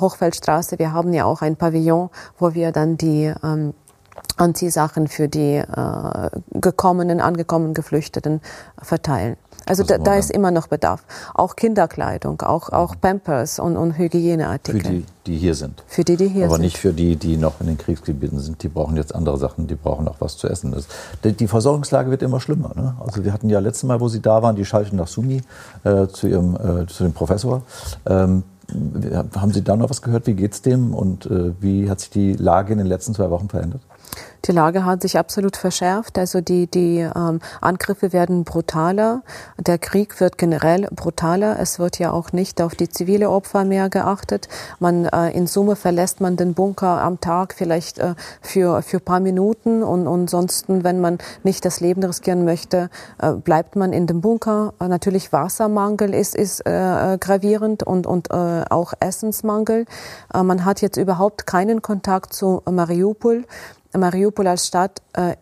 Hochfeldstraße, 0.00 0.78
wir 0.78 0.92
haben 0.92 1.12
ja 1.12 1.24
auch 1.24 1.42
ein 1.42 1.56
Pavillon, 1.56 2.10
wo 2.38 2.54
wir 2.54 2.72
dann 2.72 2.96
die 2.96 3.32
ähm, 3.42 3.74
Anziehsachen 4.38 5.08
für 5.08 5.28
die 5.28 5.56
äh, 5.56 6.30
gekommenen, 6.52 7.20
angekommenen 7.20 7.74
Geflüchteten 7.74 8.40
verteilen. 8.80 9.36
Also 9.66 9.82
da, 9.82 9.98
da, 9.98 10.14
ist 10.16 10.30
immer 10.30 10.50
noch 10.50 10.68
Bedarf. 10.68 11.04
Auch 11.34 11.54
Kinderkleidung, 11.54 12.40
auch, 12.40 12.70
auch 12.70 12.94
Pampers 12.98 13.58
und, 13.58 13.76
und 13.76 13.98
Hygieneartikel. 13.98 14.80
Für 14.80 14.88
die, 14.88 15.04
die 15.26 15.36
hier 15.36 15.54
sind. 15.54 15.84
Für 15.86 16.04
die, 16.04 16.16
die 16.16 16.28
hier 16.28 16.46
Aber 16.46 16.54
sind. 16.54 16.60
Aber 16.60 16.62
nicht 16.62 16.78
für 16.78 16.94
die, 16.94 17.16
die 17.16 17.36
noch 17.36 17.60
in 17.60 17.66
den 17.66 17.76
Kriegsgebieten 17.76 18.38
sind. 18.38 18.62
Die 18.62 18.68
brauchen 18.68 18.96
jetzt 18.96 19.14
andere 19.14 19.36
Sachen, 19.36 19.66
die 19.66 19.74
brauchen 19.74 20.08
auch 20.08 20.16
was 20.20 20.38
zu 20.38 20.48
essen. 20.48 20.72
Das, 20.72 20.86
die 21.22 21.46
Versorgungslage 21.46 22.10
wird 22.10 22.22
immer 22.22 22.40
schlimmer. 22.40 22.72
Ne? 22.74 22.94
Also 22.98 23.24
wir 23.24 23.32
hatten 23.32 23.50
ja 23.50 23.58
letztes 23.58 23.84
Mal, 23.84 24.00
wo 24.00 24.08
Sie 24.08 24.22
da 24.22 24.42
waren, 24.42 24.56
die 24.56 24.64
Schalte 24.64 24.96
nach 24.96 25.08
Sumi 25.08 25.42
äh, 25.84 26.06
zu, 26.06 26.28
ihrem, 26.28 26.54
äh, 26.56 26.86
zu 26.86 27.04
dem 27.04 27.12
Professor. 27.12 27.62
Ähm, 28.06 28.44
haben 29.34 29.52
Sie 29.52 29.62
da 29.62 29.76
noch 29.76 29.90
was 29.90 30.02
gehört? 30.02 30.26
Wie 30.26 30.34
geht 30.34 30.52
es 30.52 30.62
dem 30.62 30.94
und 30.94 31.26
äh, 31.26 31.52
wie 31.60 31.90
hat 31.90 32.00
sich 32.00 32.10
die 32.10 32.34
Lage 32.34 32.72
in 32.72 32.78
den 32.78 32.86
letzten 32.86 33.14
zwei 33.14 33.30
Wochen 33.30 33.48
verändert? 33.48 33.80
Die 34.44 34.52
Lage 34.52 34.84
hat 34.84 35.02
sich 35.02 35.18
absolut 35.18 35.56
verschärft. 35.56 36.16
Also 36.18 36.40
die, 36.40 36.68
die 36.68 36.98
ähm, 37.00 37.40
Angriffe 37.60 38.12
werden 38.12 38.44
brutaler. 38.44 39.22
Der 39.58 39.78
Krieg 39.78 40.20
wird 40.20 40.38
generell 40.38 40.88
brutaler. 40.94 41.58
Es 41.58 41.78
wird 41.78 41.98
ja 41.98 42.12
auch 42.12 42.32
nicht 42.32 42.62
auf 42.62 42.74
die 42.74 42.88
zivile 42.88 43.30
Opfer 43.30 43.64
mehr 43.64 43.88
geachtet. 43.88 44.48
Man, 44.78 45.06
äh, 45.06 45.30
in 45.32 45.46
Summe 45.46 45.76
verlässt 45.76 46.20
man 46.20 46.36
den 46.36 46.54
Bunker 46.54 47.02
am 47.02 47.20
Tag 47.20 47.54
vielleicht 47.54 47.98
äh, 47.98 48.14
für, 48.40 48.82
für 48.82 49.00
paar 49.00 49.20
Minuten 49.20 49.82
und, 49.82 50.06
und 50.06 50.28
ansonsten, 50.28 50.84
wenn 50.84 51.00
man 51.00 51.18
nicht 51.42 51.64
das 51.64 51.80
Leben 51.80 52.04
riskieren 52.04 52.44
möchte, 52.44 52.90
äh, 53.18 53.32
bleibt 53.32 53.76
man 53.76 53.94
in 53.94 54.06
dem 54.06 54.20
Bunker. 54.20 54.74
Äh, 54.78 54.88
natürlich 54.88 55.32
Wassermangel 55.32 56.12
ist, 56.12 56.34
ist 56.34 56.60
äh, 56.66 57.16
gravierend 57.18 57.82
und, 57.82 58.06
und 58.06 58.30
äh, 58.30 58.64
auch 58.68 58.92
Essensmangel. 59.00 59.86
Äh, 60.34 60.42
man 60.42 60.64
hat 60.66 60.82
jetzt 60.82 60.98
überhaupt 60.98 61.46
keinen 61.46 61.80
Kontakt 61.80 62.34
zu 62.34 62.62
Mariupol. 62.70 63.44
Mariupol 63.96 64.46
als 64.46 64.66
Stadt 64.66 65.02
äh, 65.14 65.36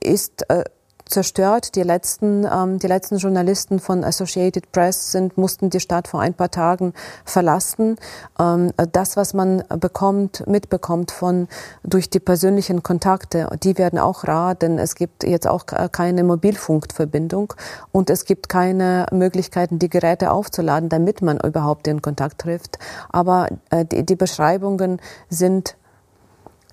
ist 0.00 0.48
äh, 0.50 0.64
zerstört. 1.10 1.74
Die 1.74 1.82
letzten, 1.82 2.46
ähm, 2.50 2.78
die 2.78 2.86
letzten 2.86 3.18
Journalisten 3.18 3.80
von 3.80 4.04
Associated 4.04 4.72
Press 4.72 5.12
sind, 5.12 5.36
mussten 5.36 5.70
die 5.70 5.80
Stadt 5.80 6.08
vor 6.08 6.20
ein 6.20 6.34
paar 6.34 6.50
Tagen 6.50 6.94
verlassen. 7.24 7.96
Ähm, 8.38 8.72
das, 8.92 9.16
was 9.16 9.34
man 9.34 9.64
bekommt, 9.68 10.46
mitbekommt 10.46 11.10
von, 11.10 11.48
durch 11.82 12.08
die 12.08 12.20
persönlichen 12.20 12.82
Kontakte, 12.82 13.48
die 13.62 13.76
werden 13.76 13.98
auch 13.98 14.24
rar, 14.24 14.54
denn 14.54 14.78
es 14.78 14.94
gibt 14.94 15.24
jetzt 15.24 15.46
auch 15.46 15.66
keine 15.66 16.24
Mobilfunkverbindung 16.24 17.52
und 17.92 18.10
es 18.10 18.24
gibt 18.24 18.48
keine 18.48 19.06
Möglichkeiten, 19.12 19.78
die 19.78 19.90
Geräte 19.90 20.30
aufzuladen, 20.30 20.88
damit 20.88 21.22
man 21.22 21.38
überhaupt 21.38 21.86
den 21.86 22.00
Kontakt 22.02 22.42
trifft. 22.42 22.78
Aber 23.10 23.48
äh, 23.70 23.84
die, 23.84 24.06
die 24.06 24.16
Beschreibungen 24.16 25.00
sind 25.28 25.76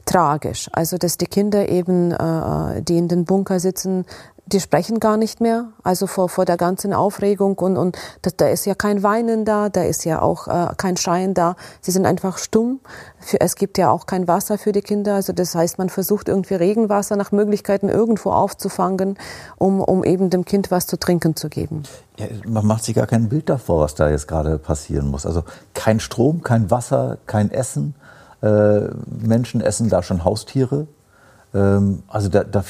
tragisch. 0.08 0.70
Also 0.74 0.98
dass 0.98 1.18
die 1.18 1.28
Kinder 1.28 1.70
eben, 1.70 2.12
äh, 2.12 2.82
die 2.82 2.98
in 2.98 3.08
den 3.08 3.26
Bunker 3.26 3.60
sitzen, 3.60 4.06
die 4.48 4.62
sprechen 4.62 5.00
gar 5.00 5.18
nicht 5.18 5.42
mehr, 5.42 5.68
also 5.84 6.08
vor, 6.08 6.30
vor 6.30 6.46
der 6.46 6.56
ganzen 6.56 6.94
Aufregung 6.94 7.58
und, 7.58 7.76
und 7.76 7.98
das, 8.22 8.38
da 8.38 8.48
ist 8.48 8.66
ja 8.66 8.76
kein 8.76 9.04
Weinen 9.04 9.44
da, 9.44 9.68
da 9.68 9.84
ist 9.84 10.06
ja 10.06 10.22
auch 10.22 10.48
äh, 10.48 10.74
kein 10.78 10.96
Schreien 10.96 11.34
da. 11.34 11.58
Sie 11.82 11.92
sind 11.92 12.06
einfach 12.06 12.38
stumm. 12.38 12.80
Für, 13.20 13.42
es 13.42 13.56
gibt 13.56 13.78
ja 13.78 13.92
auch 13.92 14.06
kein 14.06 14.28
Wasser 14.28 14.58
für 14.58 14.72
die 14.72 14.82
Kinder, 14.82 15.16
also 15.16 15.34
das 15.34 15.54
heißt, 15.54 15.78
man 15.78 15.90
versucht 15.90 16.30
irgendwie 16.30 16.56
Regenwasser 16.56 17.18
nach 17.18 17.34
Möglichkeiten 17.34 17.90
irgendwo 17.90 18.32
aufzufangen, 18.32 19.18
um, 19.58 19.82
um 19.82 20.06
eben 20.06 20.30
dem 20.30 20.46
Kind 20.46 20.72
was 20.72 20.88
zu 20.88 20.98
trinken 20.98 21.36
zu 21.36 21.50
geben. 21.50 21.84
Ja, 22.18 22.28
man 22.46 22.66
macht 22.66 22.86
sich 22.86 22.96
gar 22.96 23.08
kein 23.08 23.28
Bild 23.28 23.50
davor, 23.50 23.82
was 23.82 23.96
da 23.96 24.10
jetzt 24.10 24.30
gerade 24.30 24.58
passieren 24.60 25.08
muss. 25.08 25.26
Also 25.26 25.44
kein 25.74 26.00
Strom, 26.00 26.42
kein 26.42 26.72
Wasser, 26.72 27.18
kein 27.26 27.52
Essen. 27.52 27.96
Äh, 28.42 28.90
Menschen 29.06 29.62
essen 29.62 29.90
da 29.90 30.04
schon 30.04 30.24
Haustiere. 30.24 30.88
Ähm, 31.54 32.04
also 32.08 32.30
da, 32.30 32.44
da, 32.44 32.64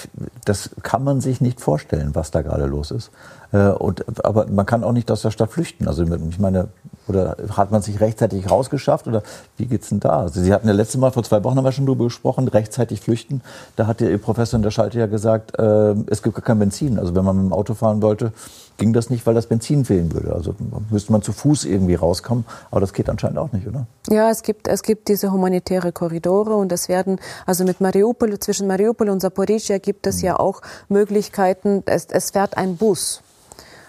das 0.46 0.70
kann 0.84 1.04
man 1.04 1.22
sich 1.22 1.42
nicht 1.42 1.62
vorstellen, 1.62 2.12
was 2.14 2.32
da 2.32 2.42
gerade 2.42 2.66
los 2.66 2.92
ist. 2.92 3.12
Äh, 3.52 3.70
und, 3.70 4.04
aber 4.26 4.48
man 4.48 4.66
kann 4.66 4.84
auch 4.84 4.92
nicht 4.92 5.10
aus 5.12 5.22
der 5.22 5.32
Stadt 5.32 5.52
flüchten. 5.52 5.88
Also 5.88 6.04
ich 6.04 6.40
meine, 6.40 6.70
oder 7.08 7.38
hat 7.56 7.72
man 7.72 7.82
sich 7.82 8.00
rechtzeitig 8.02 8.50
rausgeschafft 8.50 9.08
oder 9.08 9.24
wie 9.58 9.66
geht's 9.66 9.90
denn 9.90 10.00
da? 10.00 10.22
Also 10.22 10.42
Sie 10.42 10.54
hatten 10.54 10.68
ja 10.68 10.74
letzte 10.74 10.98
Mal 10.98 11.12
vor 11.12 11.24
zwei 11.24 11.44
Wochen 11.44 11.56
haben 11.56 11.64
wir 11.64 11.72
schon 11.72 11.86
darüber 11.86 12.06
gesprochen, 12.06 12.48
rechtzeitig 12.48 13.02
flüchten. 13.02 13.42
Da 13.76 13.88
hat 13.88 14.02
Ihr 14.02 14.18
Professor 14.18 14.58
in 14.58 14.64
der 14.64 14.72
Schalte 14.72 15.00
ja 15.00 15.08
gesagt, 15.08 15.58
äh, 15.58 15.96
es 16.08 16.22
gibt 16.22 16.36
gar 16.36 16.44
kein 16.44 16.60
Benzin. 16.60 17.00
Also 17.00 17.16
wenn 17.16 17.24
man 17.24 17.38
mit 17.38 17.46
dem 17.46 17.54
Auto 17.54 17.74
fahren 17.74 18.02
wollte, 18.02 18.34
ging 18.78 18.94
das 18.94 19.10
nicht, 19.10 19.26
weil 19.26 19.34
das 19.34 19.48
Benzin 19.48 19.86
fehlen 19.86 20.14
würde. 20.14 20.34
Also 20.34 20.54
müsste 20.90 21.12
man 21.12 21.22
zu 21.22 21.32
Fuß 21.34 21.66
irgendwie 21.66 21.96
rauskommen. 21.96 22.46
Aber 22.70 22.82
das 22.82 22.94
geht 22.94 23.10
anscheinend 23.10 23.40
auch 23.40 23.52
nicht, 23.52 23.68
oder? 23.68 23.88
Ja, 24.10 24.30
es 24.30 24.44
gibt, 24.44 24.68
es 24.68 24.84
gibt 24.84 25.08
diese 25.08 25.32
humanitäre 25.32 25.92
Korridore 25.92 26.56
und 26.56 26.72
es 26.72 26.90
werden, 26.90 27.20
also 27.46 27.64
mit 27.64 27.82
Mariupol, 27.82 28.38
zwischen 28.40 28.68
Mariupol 28.68 28.77
und 29.10 29.20
Zaporizhia 29.22 29.78
gibt 29.78 30.08
es 30.08 30.18
mhm. 30.18 30.26
ja 30.26 30.40
auch 30.40 30.62
Möglichkeiten, 30.90 31.84
es, 31.86 32.08
es 32.12 32.32
fährt 32.32 32.58
ein 32.58 32.78
Bus 32.78 33.22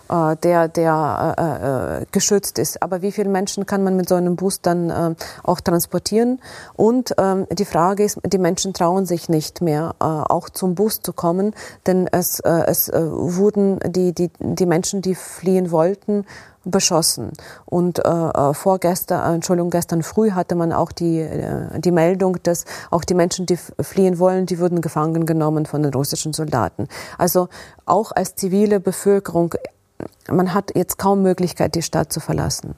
äh, 0.09 0.37
der, 0.37 0.69
der 0.69 1.35
äh, 1.39 2.03
äh, 2.03 2.07
geschützt 2.13 2.59
ist. 2.59 2.83
Aber 2.83 3.03
wie 3.03 3.13
viele 3.13 3.29
Menschen 3.29 3.67
kann 3.67 3.85
man 3.85 3.97
mit 3.97 4.09
so 4.09 4.15
einem 4.15 4.37
Bus 4.37 4.61
dann 4.61 4.91
äh, 4.91 5.15
auch 5.43 5.61
transportieren? 5.61 6.41
Und 6.75 7.15
ähm, 7.19 7.47
die 7.51 7.65
Frage 7.65 8.05
ist, 8.05 8.19
die 8.25 8.39
Menschen 8.39 8.73
trauen 8.73 9.07
sich 9.07 9.29
nicht 9.29 9.61
mehr, 9.61 9.95
äh, 10.01 10.05
auch 10.05 10.49
zum 10.51 10.75
Bus 10.75 11.01
zu 11.01 11.13
kommen, 11.13 11.55
denn 11.87 12.09
es, 12.11 12.41
äh, 12.41 12.65
es 12.67 12.89
äh, 12.89 13.01
wurden 13.03 13.79
die, 13.87 14.13
die, 14.13 14.31
die 14.39 14.67
Menschen, 14.67 15.03
die 15.03 15.15
fliehen 15.15 15.71
wollten, 15.71 16.25
beschossen. 16.71 17.33
Und 17.65 17.99
äh, 18.05 18.09
äh 18.09 18.55
vorgestern, 18.55 19.35
Entschuldigung, 19.35 19.71
gestern 19.71 20.03
früh 20.03 20.33
hatte 20.33 20.55
man 20.55 20.73
auch 20.73 20.93
die, 20.93 21.21
äh, 21.21 21.81
die 21.81 21.93
Meldung, 21.93 22.39
dass 22.43 22.65
auch 22.91 23.05
die 23.05 23.15
Menschen, 23.15 23.47
die 23.47 23.59
fliehen 23.81 24.19
wollen, 24.19 24.47
die 24.47 24.59
würden 24.59 24.81
gefangen 24.81 25.27
genommen 25.27 25.67
von 25.67 25.83
den 25.83 25.93
russischen 25.93 26.33
Soldaten. 26.33 26.89
Also 27.17 27.49
auch 27.87 28.13
als 28.13 28.35
zivile 28.35 28.81
Bevölkerung 28.81 29.55
man 30.31 30.55
hat 30.55 30.75
jetzt 30.75 30.99
kaum 30.99 31.23
Möglichkeit, 31.23 31.75
die 31.75 31.83
Stadt 31.83 32.13
zu 32.13 32.21
verlassen. 32.21 32.75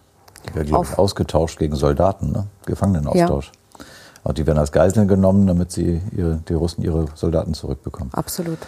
Die 0.49 0.55
werden 0.55 0.75
Auf, 0.75 0.99
ausgetauscht 0.99 1.59
gegen 1.59 1.77
Soldaten, 1.77 2.33
ne? 2.33 2.47
Gefangenenaustausch. 2.67 3.47
Ja. 3.47 3.85
Und 4.23 4.39
die 4.39 4.47
werden 4.47 4.59
als 4.59 4.73
Geiseln 4.73 5.09
genommen, 5.09 5.47
damit 5.47 5.71
sie 5.71 6.01
ihre, 6.17 6.37
die 6.49 6.55
Russen 6.55 6.83
ihre 6.83 7.07
Soldaten 7.15 7.55
zurückbekommen. 7.55 8.13
Absolut. 8.13 8.59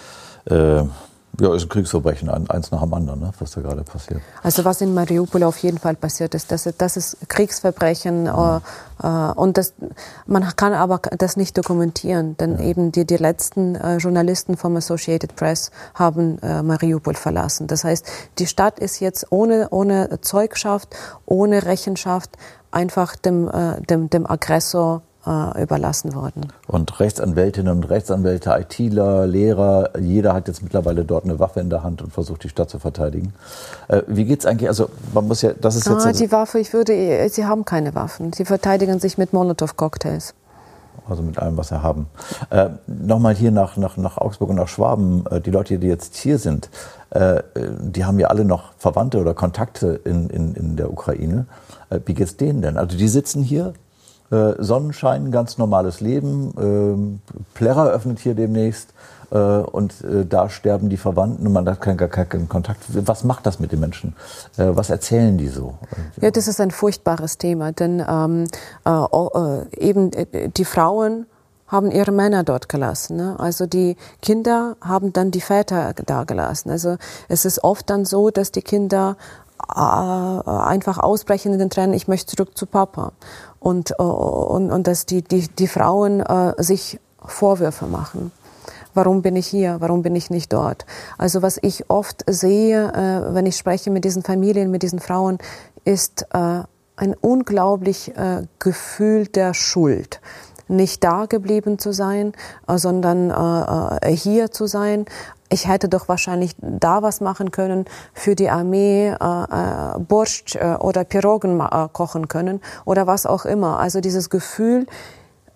Äh, 0.46 0.84
ja, 1.40 1.54
ist 1.54 1.62
ein 1.62 1.68
Kriegsverbrechen, 1.70 2.28
eins 2.28 2.70
nach 2.70 2.82
dem 2.82 2.92
anderen, 2.92 3.20
ne, 3.20 3.30
was 3.38 3.52
da 3.52 3.62
gerade 3.62 3.82
passiert. 3.84 4.20
Also 4.42 4.64
was 4.64 4.80
in 4.82 4.92
Mariupol 4.92 5.42
auf 5.44 5.56
jeden 5.58 5.78
Fall 5.78 5.94
passiert 5.94 6.34
ist, 6.34 6.52
das, 6.52 6.68
das 6.76 6.96
ist 6.96 7.16
Kriegsverbrechen 7.28 8.26
ja. 8.26 8.60
äh, 9.02 9.30
äh 9.30 9.32
und 9.32 9.56
das, 9.56 9.72
man 10.26 10.44
kann 10.56 10.74
aber 10.74 11.00
das 11.16 11.36
nicht 11.36 11.56
dokumentieren, 11.56 12.36
denn 12.36 12.58
ja. 12.58 12.64
eben 12.64 12.92
die, 12.92 13.06
die 13.06 13.16
letzten 13.16 13.76
äh, 13.76 13.96
Journalisten 13.96 14.56
vom 14.56 14.76
Associated 14.76 15.34
Press 15.34 15.70
haben 15.94 16.38
äh, 16.40 16.62
Mariupol 16.62 17.14
verlassen. 17.14 17.66
Das 17.66 17.84
heißt, 17.84 18.06
die 18.38 18.46
Stadt 18.46 18.78
ist 18.78 19.00
jetzt 19.00 19.32
ohne, 19.32 19.68
ohne 19.70 20.20
Zeugschaft, 20.20 20.94
ohne 21.24 21.64
Rechenschaft 21.64 22.30
einfach 22.70 23.16
dem, 23.16 23.48
äh, 23.48 23.80
dem, 23.82 24.10
dem 24.10 24.26
Aggressor 24.26 25.02
äh, 25.26 25.62
überlassen 25.62 26.14
worden. 26.14 26.48
Und 26.66 26.98
Rechtsanwältinnen 27.00 27.76
und 27.76 27.84
Rechtsanwälte, 27.84 28.50
ITler, 28.50 29.26
Lehrer, 29.26 29.90
jeder 29.98 30.34
hat 30.34 30.48
jetzt 30.48 30.62
mittlerweile 30.62 31.04
dort 31.04 31.24
eine 31.24 31.38
Waffe 31.38 31.60
in 31.60 31.70
der 31.70 31.82
Hand 31.82 32.02
und 32.02 32.12
versucht, 32.12 32.44
die 32.44 32.48
Stadt 32.48 32.70
zu 32.70 32.78
verteidigen. 32.78 33.32
Äh, 33.88 34.02
wie 34.06 34.24
geht's 34.24 34.46
eigentlich? 34.46 34.68
Also 34.68 34.88
man 35.14 35.28
muss 35.28 35.42
ja, 35.42 35.52
das 35.52 35.76
ist 35.76 35.86
jetzt 35.86 36.06
ah, 36.06 36.12
die 36.12 36.32
Waffe. 36.32 36.58
Ich 36.58 36.72
würde, 36.72 37.28
sie 37.28 37.46
haben 37.46 37.64
keine 37.64 37.94
Waffen. 37.94 38.32
Sie 38.32 38.44
verteidigen 38.44 38.98
sich 38.98 39.18
mit 39.18 39.32
Molotow-Cocktails. 39.32 40.34
Also 41.08 41.22
mit 41.22 41.38
allem, 41.38 41.56
was 41.56 41.68
sie 41.68 41.82
haben. 41.82 42.06
Äh, 42.50 42.70
Nochmal 42.86 43.34
hier 43.34 43.50
nach, 43.50 43.76
nach, 43.76 43.96
nach 43.96 44.18
Augsburg 44.18 44.50
und 44.50 44.56
nach 44.56 44.68
Schwaben. 44.68 45.24
Äh, 45.30 45.40
die 45.40 45.50
Leute, 45.50 45.78
die 45.78 45.88
jetzt 45.88 46.16
hier 46.16 46.38
sind, 46.38 46.70
äh, 47.10 47.42
die 47.56 48.04
haben 48.04 48.20
ja 48.20 48.28
alle 48.28 48.44
noch 48.44 48.72
Verwandte 48.78 49.18
oder 49.18 49.34
Kontakte 49.34 50.00
in, 50.04 50.30
in, 50.30 50.54
in 50.54 50.76
der 50.76 50.90
Ukraine. 50.90 51.46
Äh, 51.90 52.00
wie 52.06 52.14
geht's 52.14 52.36
denen 52.36 52.62
denn? 52.62 52.76
Also 52.76 52.96
die 52.96 53.08
sitzen 53.08 53.42
hier, 53.42 53.74
äh, 54.32 54.54
Sonnenschein, 54.58 55.30
ganz 55.30 55.58
normales 55.58 56.00
Leben. 56.00 56.52
Ähm, 56.58 57.20
Plärrer 57.54 57.90
öffnet 57.90 58.18
hier 58.18 58.34
demnächst 58.34 58.94
äh, 59.30 59.36
und 59.36 60.02
äh, 60.02 60.26
da 60.26 60.48
sterben 60.48 60.88
die 60.88 60.96
Verwandten 60.96 61.46
und 61.46 61.52
man 61.52 61.68
hat 61.68 61.80
keinen, 61.80 61.96
keinen 61.96 62.48
Kontakt. 62.48 62.80
Was 63.06 63.24
macht 63.24 63.46
das 63.46 63.60
mit 63.60 63.72
den 63.72 63.80
Menschen? 63.80 64.14
Äh, 64.56 64.68
was 64.74 64.90
erzählen 64.90 65.36
die 65.38 65.48
so? 65.48 65.74
Ja, 66.20 66.30
das 66.30 66.48
ist 66.48 66.60
ein 66.60 66.70
furchtbares 66.70 67.38
Thema, 67.38 67.72
denn 67.72 68.04
ähm, 68.08 68.46
äh, 68.84 69.78
eben 69.78 70.10
die 70.56 70.64
Frauen 70.64 71.26
haben 71.72 71.90
ihre 71.90 72.12
Männer 72.12 72.44
dort 72.44 72.68
gelassen. 72.68 73.16
Ne? 73.16 73.36
Also 73.38 73.66
die 73.66 73.96
Kinder 74.20 74.76
haben 74.82 75.14
dann 75.14 75.30
die 75.30 75.40
Väter 75.40 75.94
da 76.04 76.24
gelassen. 76.24 76.70
Also 76.70 76.98
es 77.28 77.46
ist 77.46 77.64
oft 77.64 77.88
dann 77.88 78.04
so, 78.04 78.30
dass 78.30 78.52
die 78.52 78.60
Kinder 78.60 79.16
einfach 79.68 80.98
ausbrechen 80.98 81.52
in 81.52 81.58
den 81.58 81.70
Tränen, 81.70 81.94
ich 81.94 82.08
möchte 82.08 82.34
zurück 82.34 82.56
zu 82.56 82.66
Papa 82.66 83.12
und, 83.60 83.92
äh, 83.92 84.02
und, 84.02 84.70
und 84.70 84.86
dass 84.86 85.06
die, 85.06 85.22
die, 85.22 85.48
die 85.48 85.68
Frauen 85.68 86.20
äh, 86.20 86.54
sich 86.58 86.98
Vorwürfe 87.24 87.86
machen. 87.86 88.32
Warum 88.94 89.22
bin 89.22 89.36
ich 89.36 89.46
hier? 89.46 89.76
Warum 89.80 90.02
bin 90.02 90.14
ich 90.16 90.28
nicht 90.28 90.52
dort? 90.52 90.84
Also 91.16 91.40
was 91.40 91.58
ich 91.62 91.88
oft 91.88 92.24
sehe, 92.26 92.92
äh, 92.92 93.34
wenn 93.34 93.46
ich 93.46 93.56
spreche 93.56 93.90
mit 93.90 94.04
diesen 94.04 94.22
Familien, 94.22 94.70
mit 94.70 94.82
diesen 94.82 94.98
Frauen, 94.98 95.38
ist 95.84 96.26
äh, 96.34 96.62
ein 96.96 97.14
unglaublich 97.20 98.14
äh, 98.16 98.42
Gefühl 98.58 99.26
der 99.26 99.54
Schuld 99.54 100.20
nicht 100.72 101.04
da 101.04 101.26
geblieben 101.26 101.78
zu 101.78 101.92
sein, 101.92 102.32
äh, 102.66 102.78
sondern 102.78 103.30
äh, 103.30 104.10
äh, 104.10 104.16
hier 104.16 104.50
zu 104.50 104.66
sein, 104.66 105.04
ich 105.48 105.68
hätte 105.68 105.88
doch 105.88 106.08
wahrscheinlich 106.08 106.56
da 106.58 107.02
was 107.02 107.20
machen 107.20 107.50
können 107.50 107.84
für 108.14 108.34
die 108.34 108.48
Armee, 108.48 109.14
Borscht 110.08 110.56
oder 110.56 111.04
Pirogen 111.04 111.62
kochen 111.92 112.28
können 112.28 112.62
oder 112.86 113.06
was 113.06 113.26
auch 113.26 113.44
immer. 113.44 113.78
Also 113.78 114.00
dieses 114.00 114.30
Gefühl 114.30 114.86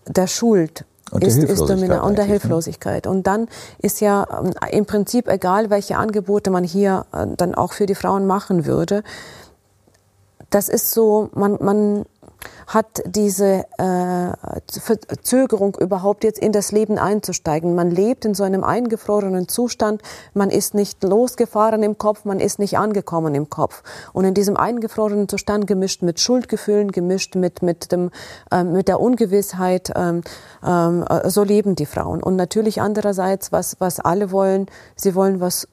der 0.07 0.27
Schuld 0.27 0.85
und 1.11 1.25
ist, 1.25 1.39
ist 1.39 1.61
dominant 1.61 2.03
und 2.03 2.19
der 2.19 2.25
ne? 2.25 2.33
Hilflosigkeit. 2.33 3.07
Und 3.07 3.27
dann 3.27 3.49
ist 3.79 4.01
ja 4.01 4.27
ähm, 4.43 4.53
im 4.71 4.87
Prinzip 4.87 5.29
egal, 5.29 5.71
welche 5.71 5.97
Angebote 5.97 6.51
man 6.51 6.65
hier 6.65 7.07
äh, 7.13 7.27
dann 7.37 7.55
auch 7.55 7.73
für 7.73 7.87
die 7.87 7.95
Frauen 7.95 8.27
machen 8.27 8.67
würde. 8.67 9.03
Das 10.51 10.69
ist 10.69 10.91
so, 10.91 11.31
man, 11.35 11.59
man 11.61 12.05
hat 12.67 13.03
diese 13.05 13.65
äh, 13.79 14.33
Verzögerung 14.81 15.77
überhaupt 15.77 16.25
jetzt 16.25 16.39
in 16.39 16.53
das 16.53 16.73
Leben 16.73 16.99
einzusteigen. 16.99 17.75
Man 17.75 17.91
lebt 17.91 18.25
in 18.25 18.35
so 18.35 18.45
einem 18.45 18.65
eingefrorenen 18.65 19.49
Zustand, 19.49 20.03
man 20.35 20.51
ist 20.51 20.75
nicht 20.75 21.03
losgefahren 21.03 21.83
im 21.83 21.99
Kopf, 21.99 22.25
man 22.25 22.41
ist 22.41 22.59
nicht 22.59 22.79
angekommen 22.79 23.35
im 23.35 23.51
Kopf. 23.51 23.83
Und 24.13 24.25
in 24.25 24.35
diesem 24.35 24.57
eingefrorenen 24.57 25.29
Zustand 25.29 25.67
gemischt 25.67 26.03
mit 26.03 26.21
Schuldgefühlen, 26.21 26.93
gemischt 26.93 27.35
mit, 27.35 27.63
mit, 27.63 27.93
dem, 27.93 28.11
äh, 28.51 28.65
mit 28.65 28.89
der 28.89 29.01
Ungewissheit, 29.01 29.93
ähm, 29.95 30.23
ähm, 30.65 31.05
äh, 31.09 31.31
so 31.31 31.43
leben 31.45 31.77
die 31.77 31.87
Frauen. 31.87 32.23
Und 32.23 32.37
natürlich 32.37 32.81
andererseits, 32.81 33.53
was, 33.53 33.77
was 33.79 34.01
alle 34.01 34.31
wollen, 34.33 34.67
sie 34.97 35.15
wollen 35.15 35.41
was 35.41 35.69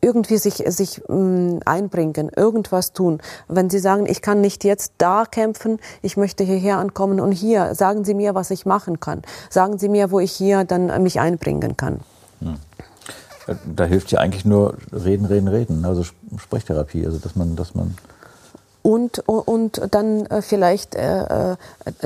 irgendwie 0.00 0.38
sich, 0.38 0.62
sich 0.66 1.02
mm, 1.08 1.58
einbringen, 1.64 2.30
irgendwas 2.34 2.92
tun. 2.92 3.20
Wenn 3.48 3.70
Sie 3.70 3.78
sagen, 3.78 4.06
ich 4.06 4.22
kann 4.22 4.40
nicht 4.40 4.64
jetzt 4.64 4.94
da 4.98 5.24
kämpfen, 5.24 5.78
ich 6.00 6.16
möchte 6.16 6.44
hierher 6.44 6.78
ankommen 6.78 7.20
und 7.20 7.32
hier, 7.32 7.74
sagen 7.74 8.04
Sie 8.04 8.14
mir, 8.14 8.34
was 8.34 8.50
ich 8.50 8.66
machen 8.66 9.00
kann. 9.00 9.22
Sagen 9.50 9.78
Sie 9.78 9.88
mir, 9.88 10.10
wo 10.10 10.20
ich 10.20 10.32
hier 10.32 10.64
dann 10.64 11.02
mich 11.02 11.20
einbringen 11.20 11.76
kann. 11.76 12.00
Hm. 12.40 12.56
Da 13.74 13.84
hilft 13.84 14.12
ja 14.12 14.20
eigentlich 14.20 14.44
nur 14.44 14.76
reden, 14.92 15.26
reden, 15.26 15.48
reden. 15.48 15.84
Also 15.84 16.04
Sprechtherapie, 16.36 17.04
also 17.04 17.18
dass 17.18 17.34
man, 17.34 17.56
dass 17.56 17.74
man 17.74 17.96
und, 18.82 19.20
und 19.26 19.80
dann 19.90 20.26
äh, 20.26 20.42
vielleicht 20.42 20.94
äh, 20.94 21.52
äh, 21.52 21.56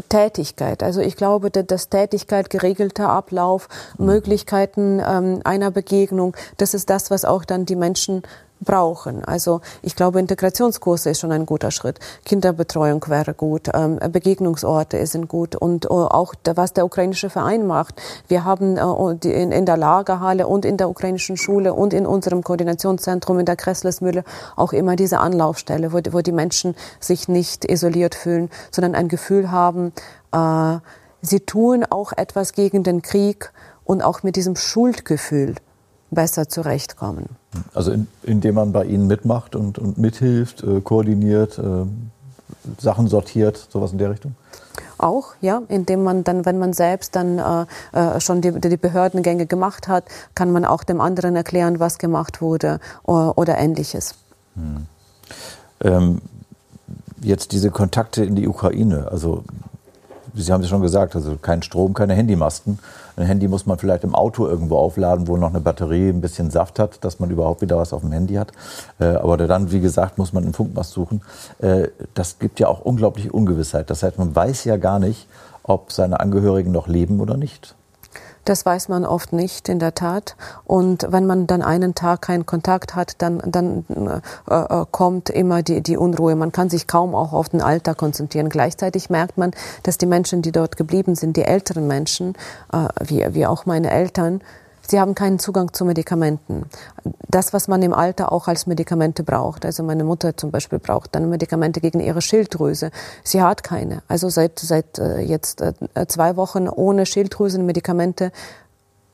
Tätigkeit. 0.08 0.82
Also 0.82 1.00
ich 1.00 1.16
glaube, 1.16 1.50
dass 1.50 1.88
Tätigkeit, 1.88 2.50
geregelter 2.50 3.08
Ablauf, 3.08 3.68
mhm. 3.98 4.06
Möglichkeiten 4.06 5.02
ähm, 5.06 5.40
einer 5.44 5.70
Begegnung, 5.70 6.36
das 6.58 6.74
ist 6.74 6.90
das, 6.90 7.10
was 7.10 7.24
auch 7.24 7.44
dann 7.44 7.64
die 7.64 7.76
Menschen 7.76 8.22
brauchen. 8.60 9.24
Also 9.24 9.60
ich 9.82 9.96
glaube, 9.96 10.20
Integrationskurse 10.20 11.10
ist 11.10 11.20
schon 11.20 11.32
ein 11.32 11.46
guter 11.46 11.70
Schritt. 11.70 11.98
Kinderbetreuung 12.24 13.04
wäre 13.08 13.34
gut, 13.34 13.70
ähm, 13.74 13.98
Begegnungsorte 14.10 15.04
sind 15.06 15.28
gut 15.28 15.56
und 15.56 15.86
äh, 15.86 15.88
auch 15.88 16.34
was 16.54 16.72
der 16.72 16.84
ukrainische 16.84 17.30
Verein 17.30 17.66
macht. 17.66 18.00
Wir 18.28 18.44
haben 18.44 18.76
äh, 18.76 19.42
in, 19.42 19.66
der 19.66 19.76
Lagerhalle 19.76 20.46
und 20.46 20.64
in 20.64 20.76
der 20.76 20.88
ukrainischen 20.88 21.36
Schule 21.36 21.74
und 21.74 21.92
in 21.92 22.06
unserem 22.06 22.42
Koordinationszentrum 22.42 23.38
in 23.38 23.46
der 23.46 23.56
Kresslesmühle 23.56 24.24
auch 24.56 24.72
immer 24.72 24.96
diese 24.96 25.18
Anlaufstelle, 25.18 25.92
wo, 25.92 25.98
wo 26.10 26.20
die 26.20 26.32
Menschen 26.32 26.74
sich 27.00 27.28
nicht 27.28 27.64
isoliert 27.64 28.14
fühlen, 28.14 28.50
sondern 28.70 28.94
ein 28.94 29.08
Gefühl 29.08 29.50
haben, 29.50 29.92
äh, 30.32 30.78
sie 31.20 31.40
tun 31.40 31.84
auch 31.88 32.12
etwas 32.16 32.52
gegen 32.52 32.82
den 32.82 33.02
Krieg 33.02 33.52
und 33.84 34.02
auch 34.02 34.22
mit 34.22 34.36
diesem 34.36 34.56
Schuldgefühl 34.56 35.54
besser 36.16 36.48
zurechtkommen. 36.48 37.26
Also 37.72 37.92
in, 37.92 38.08
indem 38.24 38.56
man 38.56 38.72
bei 38.72 38.84
Ihnen 38.84 39.06
mitmacht 39.06 39.54
und, 39.54 39.78
und 39.78 39.98
mithilft, 39.98 40.64
äh, 40.64 40.80
koordiniert, 40.80 41.58
äh, 41.58 41.86
Sachen 42.78 43.06
sortiert, 43.06 43.68
sowas 43.70 43.92
in 43.92 43.98
der 43.98 44.10
Richtung? 44.10 44.34
Auch, 44.98 45.34
ja, 45.40 45.62
indem 45.68 46.02
man 46.02 46.24
dann, 46.24 46.44
wenn 46.46 46.58
man 46.58 46.72
selbst 46.72 47.14
dann 47.14 47.38
äh, 47.38 47.66
äh 47.92 48.20
schon 48.20 48.40
die, 48.40 48.52
die 48.58 48.76
Behördengänge 48.76 49.46
gemacht 49.46 49.88
hat, 49.88 50.04
kann 50.34 50.50
man 50.50 50.64
auch 50.64 50.82
dem 50.82 51.00
anderen 51.00 51.36
erklären, 51.36 51.78
was 51.78 51.98
gemacht 51.98 52.40
wurde 52.40 52.80
oder, 53.04 53.38
oder 53.38 53.58
ähnliches. 53.58 54.14
Hm. 54.54 54.86
Ähm, 55.82 56.22
jetzt 57.20 57.52
diese 57.52 57.70
Kontakte 57.70 58.24
in 58.24 58.34
die 58.34 58.48
Ukraine, 58.48 59.08
also 59.10 59.44
Sie 60.36 60.52
haben 60.52 60.62
es 60.62 60.68
schon 60.68 60.82
gesagt, 60.82 61.16
also 61.16 61.36
kein 61.40 61.62
Strom, 61.62 61.94
keine 61.94 62.14
Handymasten. 62.14 62.78
Ein 63.16 63.26
Handy 63.26 63.48
muss 63.48 63.64
man 63.64 63.78
vielleicht 63.78 64.04
im 64.04 64.14
Auto 64.14 64.46
irgendwo 64.46 64.76
aufladen, 64.76 65.26
wo 65.26 65.36
noch 65.36 65.50
eine 65.50 65.60
Batterie 65.60 66.10
ein 66.10 66.20
bisschen 66.20 66.50
Saft 66.50 66.78
hat, 66.78 67.04
dass 67.04 67.18
man 67.18 67.30
überhaupt 67.30 67.62
wieder 67.62 67.78
was 67.78 67.92
auf 67.92 68.02
dem 68.02 68.12
Handy 68.12 68.34
hat. 68.34 68.52
Äh, 68.98 69.06
aber 69.06 69.36
dann, 69.38 69.72
wie 69.72 69.80
gesagt, 69.80 70.18
muss 70.18 70.32
man 70.32 70.44
einen 70.44 70.52
Funkmast 70.52 70.92
suchen. 70.92 71.22
Äh, 71.58 71.88
das 72.14 72.38
gibt 72.38 72.60
ja 72.60 72.68
auch 72.68 72.80
unglaubliche 72.80 73.32
Ungewissheit. 73.32 73.88
Das 73.90 74.02
heißt, 74.02 74.18
man 74.18 74.34
weiß 74.34 74.64
ja 74.64 74.76
gar 74.76 74.98
nicht, 74.98 75.28
ob 75.62 75.92
seine 75.92 76.20
Angehörigen 76.20 76.72
noch 76.72 76.88
leben 76.88 77.20
oder 77.20 77.36
nicht. 77.36 77.75
Das 78.46 78.64
weiß 78.64 78.88
man 78.88 79.04
oft 79.04 79.32
nicht, 79.32 79.68
in 79.68 79.80
der 79.80 79.94
Tat. 79.94 80.36
Und 80.64 81.06
wenn 81.10 81.26
man 81.26 81.48
dann 81.48 81.62
einen 81.62 81.96
Tag 81.96 82.22
keinen 82.22 82.46
Kontakt 82.46 82.94
hat, 82.94 83.20
dann, 83.20 83.42
dann 83.44 83.84
äh, 84.48 84.54
äh, 84.54 84.84
kommt 84.92 85.30
immer 85.30 85.64
die, 85.64 85.82
die 85.82 85.96
Unruhe. 85.96 86.36
Man 86.36 86.52
kann 86.52 86.70
sich 86.70 86.86
kaum 86.86 87.16
auch 87.16 87.32
auf 87.32 87.48
den 87.48 87.60
Alltag 87.60 87.98
konzentrieren. 87.98 88.48
Gleichzeitig 88.48 89.10
merkt 89.10 89.36
man, 89.36 89.50
dass 89.82 89.98
die 89.98 90.06
Menschen, 90.06 90.42
die 90.42 90.52
dort 90.52 90.76
geblieben 90.76 91.16
sind, 91.16 91.36
die 91.36 91.42
älteren 91.42 91.88
Menschen, 91.88 92.34
äh, 92.72 92.86
wie, 93.04 93.26
wie 93.34 93.46
auch 93.46 93.66
meine 93.66 93.90
Eltern, 93.90 94.40
Sie 94.88 95.00
haben 95.00 95.14
keinen 95.14 95.38
Zugang 95.38 95.72
zu 95.72 95.84
Medikamenten. 95.84 96.66
Das, 97.28 97.52
was 97.52 97.68
man 97.68 97.82
im 97.82 97.92
Alter 97.92 98.32
auch 98.32 98.48
als 98.48 98.66
Medikamente 98.66 99.22
braucht. 99.22 99.64
Also 99.64 99.82
meine 99.82 100.04
Mutter 100.04 100.36
zum 100.36 100.50
Beispiel 100.50 100.78
braucht 100.78 101.14
dann 101.14 101.28
Medikamente 101.28 101.80
gegen 101.80 102.00
ihre 102.00 102.22
Schilddrüse. 102.22 102.90
Sie 103.24 103.42
hat 103.42 103.64
keine. 103.64 104.02
Also 104.08 104.28
seit, 104.28 104.58
seit 104.58 104.98
äh, 104.98 105.20
jetzt 105.20 105.60
äh, 105.60 105.74
zwei 106.06 106.36
Wochen 106.36 106.68
ohne 106.68 107.06
Schilddrüsenmedikamente. 107.06 108.32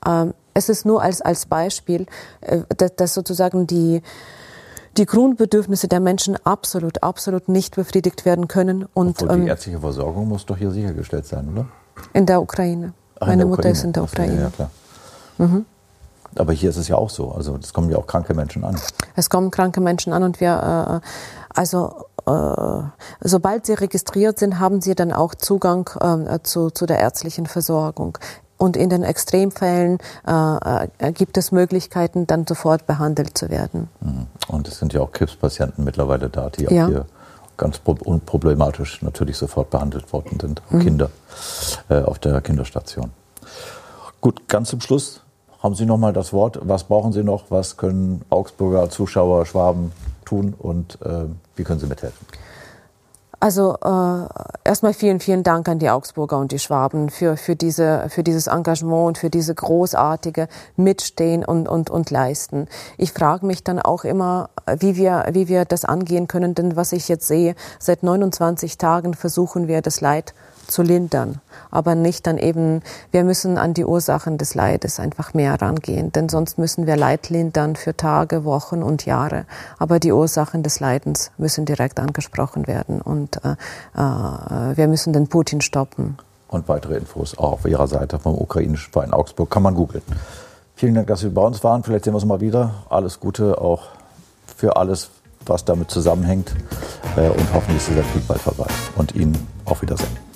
Ähm, 0.06 0.34
es 0.54 0.68
ist 0.68 0.84
nur 0.84 1.02
als, 1.02 1.22
als 1.22 1.46
Beispiel, 1.46 2.06
äh, 2.42 2.60
dass, 2.96 3.14
sozusagen 3.14 3.66
die, 3.66 4.02
die 4.98 5.06
Grundbedürfnisse 5.06 5.88
der 5.88 6.00
Menschen 6.00 6.36
absolut, 6.44 7.02
absolut 7.02 7.48
nicht 7.48 7.76
befriedigt 7.76 8.26
werden 8.26 8.48
können. 8.48 8.86
Und, 8.92 9.22
Obwohl 9.22 9.36
die 9.36 9.42
ähm, 9.42 9.48
ärztliche 9.48 9.80
Versorgung 9.80 10.28
muss 10.28 10.44
doch 10.44 10.58
hier 10.58 10.70
sichergestellt 10.70 11.26
sein, 11.26 11.48
oder? 11.50 11.66
In 12.12 12.26
der 12.26 12.42
Ukraine. 12.42 12.92
Ach, 13.18 13.28
Meine 13.28 13.38
der 13.38 13.46
Mutter 13.46 13.60
Ukraine. 13.60 13.78
ist 13.78 13.84
in 13.84 13.92
der 13.92 14.02
Ukraine. 14.02 14.40
Ja, 14.40 14.50
klar. 14.50 14.70
Mhm. 15.38 15.66
Aber 16.36 16.52
hier 16.52 16.70
ist 16.70 16.76
es 16.76 16.88
ja 16.88 16.96
auch 16.96 17.10
so. 17.10 17.32
Also 17.32 17.58
es 17.62 17.72
kommen 17.72 17.90
ja 17.90 17.98
auch 17.98 18.06
kranke 18.06 18.34
Menschen 18.34 18.64
an. 18.64 18.76
Es 19.16 19.28
kommen 19.28 19.50
kranke 19.50 19.80
Menschen 19.80 20.12
an 20.12 20.22
und 20.22 20.40
wir, 20.40 21.02
äh, 21.02 21.06
also 21.54 22.06
äh, 22.26 22.82
sobald 23.20 23.66
sie 23.66 23.74
registriert 23.74 24.38
sind, 24.38 24.58
haben 24.58 24.80
sie 24.80 24.94
dann 24.94 25.12
auch 25.12 25.34
Zugang 25.34 25.90
äh, 26.00 26.38
zu, 26.42 26.70
zu 26.70 26.86
der 26.86 26.98
ärztlichen 26.98 27.46
Versorgung. 27.46 28.18
Und 28.56 28.76
in 28.76 28.90
den 28.90 29.02
Extremfällen 29.02 29.98
äh, 30.26 30.86
äh, 30.98 31.12
gibt 31.12 31.36
es 31.36 31.50
Möglichkeiten, 31.50 32.28
dann 32.28 32.46
sofort 32.46 32.86
behandelt 32.86 33.36
zu 33.36 33.50
werden. 33.50 33.88
Mhm. 34.00 34.26
Und 34.46 34.68
es 34.68 34.78
sind 34.78 34.92
ja 34.92 35.00
auch 35.00 35.10
Krebspatienten 35.10 35.84
mittlerweile 35.84 36.30
da, 36.30 36.48
die 36.48 36.64
ja. 36.64 36.84
auch 36.84 36.88
hier 36.88 37.06
ganz 37.56 37.80
unproblematisch 37.84 39.02
natürlich 39.02 39.36
sofort 39.36 39.70
behandelt 39.70 40.12
worden 40.12 40.38
sind. 40.40 40.62
Mhm. 40.70 40.80
Kinder 40.80 41.10
äh, 41.88 42.02
auf 42.02 42.20
der 42.20 42.40
Kinderstation. 42.40 43.10
Gut, 44.22 44.48
ganz 44.48 44.68
zum 44.68 44.80
Schluss 44.80 45.20
haben 45.64 45.74
Sie 45.74 45.84
noch 45.84 45.98
mal 45.98 46.12
das 46.12 46.32
Wort. 46.32 46.60
Was 46.62 46.84
brauchen 46.84 47.12
Sie 47.12 47.24
noch? 47.24 47.50
Was 47.50 47.76
können 47.76 48.24
Augsburger 48.30 48.88
Zuschauer, 48.88 49.46
Schwaben 49.46 49.90
tun 50.24 50.54
und 50.56 50.96
äh, 51.02 51.24
wie 51.56 51.64
können 51.64 51.80
Sie 51.80 51.86
mithelfen? 51.86 52.24
Also 53.40 53.74
äh, 53.82 54.28
erstmal 54.62 54.94
vielen, 54.94 55.18
vielen 55.18 55.42
Dank 55.42 55.68
an 55.68 55.80
die 55.80 55.90
Augsburger 55.90 56.38
und 56.38 56.52
die 56.52 56.60
Schwaben 56.60 57.10
für, 57.10 57.36
für, 57.36 57.56
diese, 57.56 58.06
für 58.10 58.22
dieses 58.22 58.46
Engagement 58.46 59.08
und 59.08 59.18
für 59.18 59.30
diese 59.30 59.52
großartige 59.52 60.46
Mitstehen 60.76 61.44
und, 61.44 61.66
und, 61.66 61.90
und 61.90 62.12
Leisten. 62.12 62.68
Ich 62.98 63.12
frage 63.12 63.44
mich 63.44 63.64
dann 63.64 63.80
auch 63.80 64.04
immer, 64.04 64.50
wie 64.78 64.94
wir, 64.94 65.26
wie 65.32 65.48
wir 65.48 65.64
das 65.64 65.84
angehen 65.84 66.28
können, 66.28 66.54
denn 66.54 66.76
was 66.76 66.92
ich 66.92 67.08
jetzt 67.08 67.26
sehe, 67.26 67.56
seit 67.80 68.04
29 68.04 68.78
Tagen 68.78 69.14
versuchen 69.14 69.66
wir 69.66 69.82
das 69.82 70.00
Leid 70.00 70.32
zu 70.66 70.82
lindern, 70.82 71.40
aber 71.70 71.94
nicht 71.94 72.26
dann 72.26 72.38
eben, 72.38 72.82
wir 73.10 73.24
müssen 73.24 73.58
an 73.58 73.74
die 73.74 73.84
Ursachen 73.84 74.38
des 74.38 74.54
Leides 74.54 75.00
einfach 75.00 75.34
mehr 75.34 75.60
rangehen, 75.60 76.12
denn 76.12 76.28
sonst 76.28 76.58
müssen 76.58 76.86
wir 76.86 76.96
Leid 76.96 77.28
lindern 77.30 77.76
für 77.76 77.96
Tage, 77.96 78.44
Wochen 78.44 78.82
und 78.82 79.06
Jahre, 79.06 79.44
aber 79.78 79.98
die 79.98 80.12
Ursachen 80.12 80.62
des 80.62 80.80
Leidens 80.80 81.30
müssen 81.38 81.64
direkt 81.64 82.00
angesprochen 82.00 82.66
werden 82.66 83.00
und 83.00 83.40
äh, 83.44 83.52
äh, 83.94 84.76
wir 84.76 84.88
müssen 84.88 85.12
den 85.12 85.28
Putin 85.28 85.60
stoppen. 85.60 86.16
Und 86.48 86.68
weitere 86.68 86.96
Infos 86.96 87.36
auch 87.38 87.52
auf 87.52 87.64
Ihrer 87.64 87.88
Seite 87.88 88.18
vom 88.18 88.36
ukrainischen 88.36 88.92
Verein 88.92 89.14
Augsburg 89.14 89.50
kann 89.50 89.62
man 89.62 89.74
googeln. 89.74 90.02
Vielen 90.74 90.94
Dank, 90.94 91.06
dass 91.06 91.20
Sie 91.20 91.30
bei 91.30 91.42
uns 91.42 91.64
waren. 91.64 91.82
Vielleicht 91.82 92.04
sehen 92.04 92.12
wir 92.12 92.16
uns 92.16 92.26
mal 92.26 92.40
wieder. 92.40 92.74
Alles 92.90 93.20
Gute 93.20 93.58
auch 93.58 93.84
für 94.56 94.76
alles, 94.76 95.10
was 95.46 95.64
damit 95.64 95.90
zusammenhängt. 95.90 96.54
Äh, 97.16 97.28
und 97.28 97.54
hoffentlich 97.54 97.78
ist 97.78 97.88
dieser 97.88 98.02
Krieg 98.02 98.26
bald 98.28 98.40
vorbei. 98.40 98.66
Und 98.96 99.14
Ihnen 99.14 99.48
auf 99.64 99.80
Wiedersehen. 99.80 100.31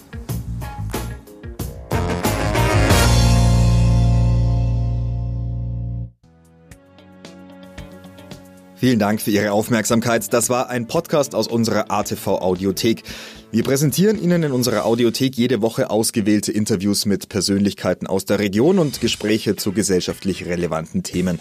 Vielen 8.87 9.01
Dank 9.01 9.20
für 9.20 9.33
Ihre 9.33 9.51
Aufmerksamkeit. 9.51 10.33
Das 10.33 10.49
war 10.49 10.70
ein 10.70 10.87
Podcast 10.87 11.35
aus 11.35 11.49
unserer 11.49 11.90
ATV 11.90 12.29
Audiothek. 12.29 13.03
Wir 13.51 13.64
präsentieren 13.64 14.16
Ihnen 14.16 14.44
in 14.44 14.53
unserer 14.53 14.85
Audiothek 14.85 15.37
jede 15.37 15.61
Woche 15.61 15.90
ausgewählte 15.90 16.53
Interviews 16.53 17.05
mit 17.05 17.29
Persönlichkeiten 17.29 18.07
aus 18.07 18.27
der 18.27 18.38
Region 18.38 18.79
und 18.79 19.01
Gespräche 19.01 19.57
zu 19.57 19.72
gesellschaftlich 19.72 20.46
relevanten 20.46 21.03
Themen. 21.03 21.40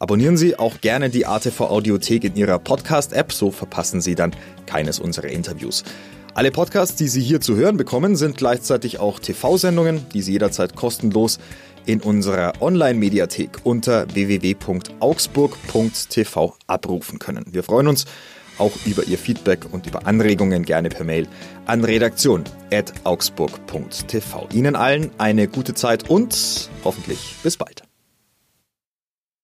Abonnieren 0.00 0.36
Sie 0.36 0.58
auch 0.58 0.80
gerne 0.80 1.10
die 1.10 1.26
ATV 1.26 1.60
Audiothek 1.60 2.24
in 2.24 2.34
Ihrer 2.34 2.58
Podcast-App, 2.58 3.32
so 3.32 3.52
verpassen 3.52 4.00
Sie 4.00 4.16
dann 4.16 4.34
keines 4.66 4.98
unserer 4.98 5.28
Interviews. 5.28 5.84
Alle 6.34 6.50
Podcasts, 6.50 6.96
die 6.96 7.06
Sie 7.06 7.22
hier 7.22 7.40
zu 7.40 7.54
hören 7.54 7.76
bekommen, 7.76 8.16
sind 8.16 8.36
gleichzeitig 8.36 8.98
auch 8.98 9.20
TV-Sendungen, 9.20 10.06
die 10.12 10.22
Sie 10.22 10.32
jederzeit 10.32 10.74
kostenlos 10.74 11.38
in 11.90 12.00
unserer 12.00 12.52
Online-Mediathek 12.60 13.58
unter 13.64 14.06
www.augsburg.tv 14.14 16.56
abrufen 16.68 17.18
können. 17.18 17.46
Wir 17.50 17.64
freuen 17.64 17.88
uns 17.88 18.04
auch 18.58 18.72
über 18.86 19.02
Ihr 19.04 19.18
Feedback 19.18 19.66
und 19.72 19.86
über 19.86 20.06
Anregungen 20.06 20.64
gerne 20.64 20.90
per 20.90 21.04
Mail 21.04 21.26
an 21.66 21.82
redaktion.augsburg.tv. 21.82 24.48
Ihnen 24.52 24.76
allen 24.76 25.10
eine 25.18 25.48
gute 25.48 25.74
Zeit 25.74 26.08
und 26.08 26.70
hoffentlich 26.84 27.34
bis 27.42 27.56
bald. 27.56 27.89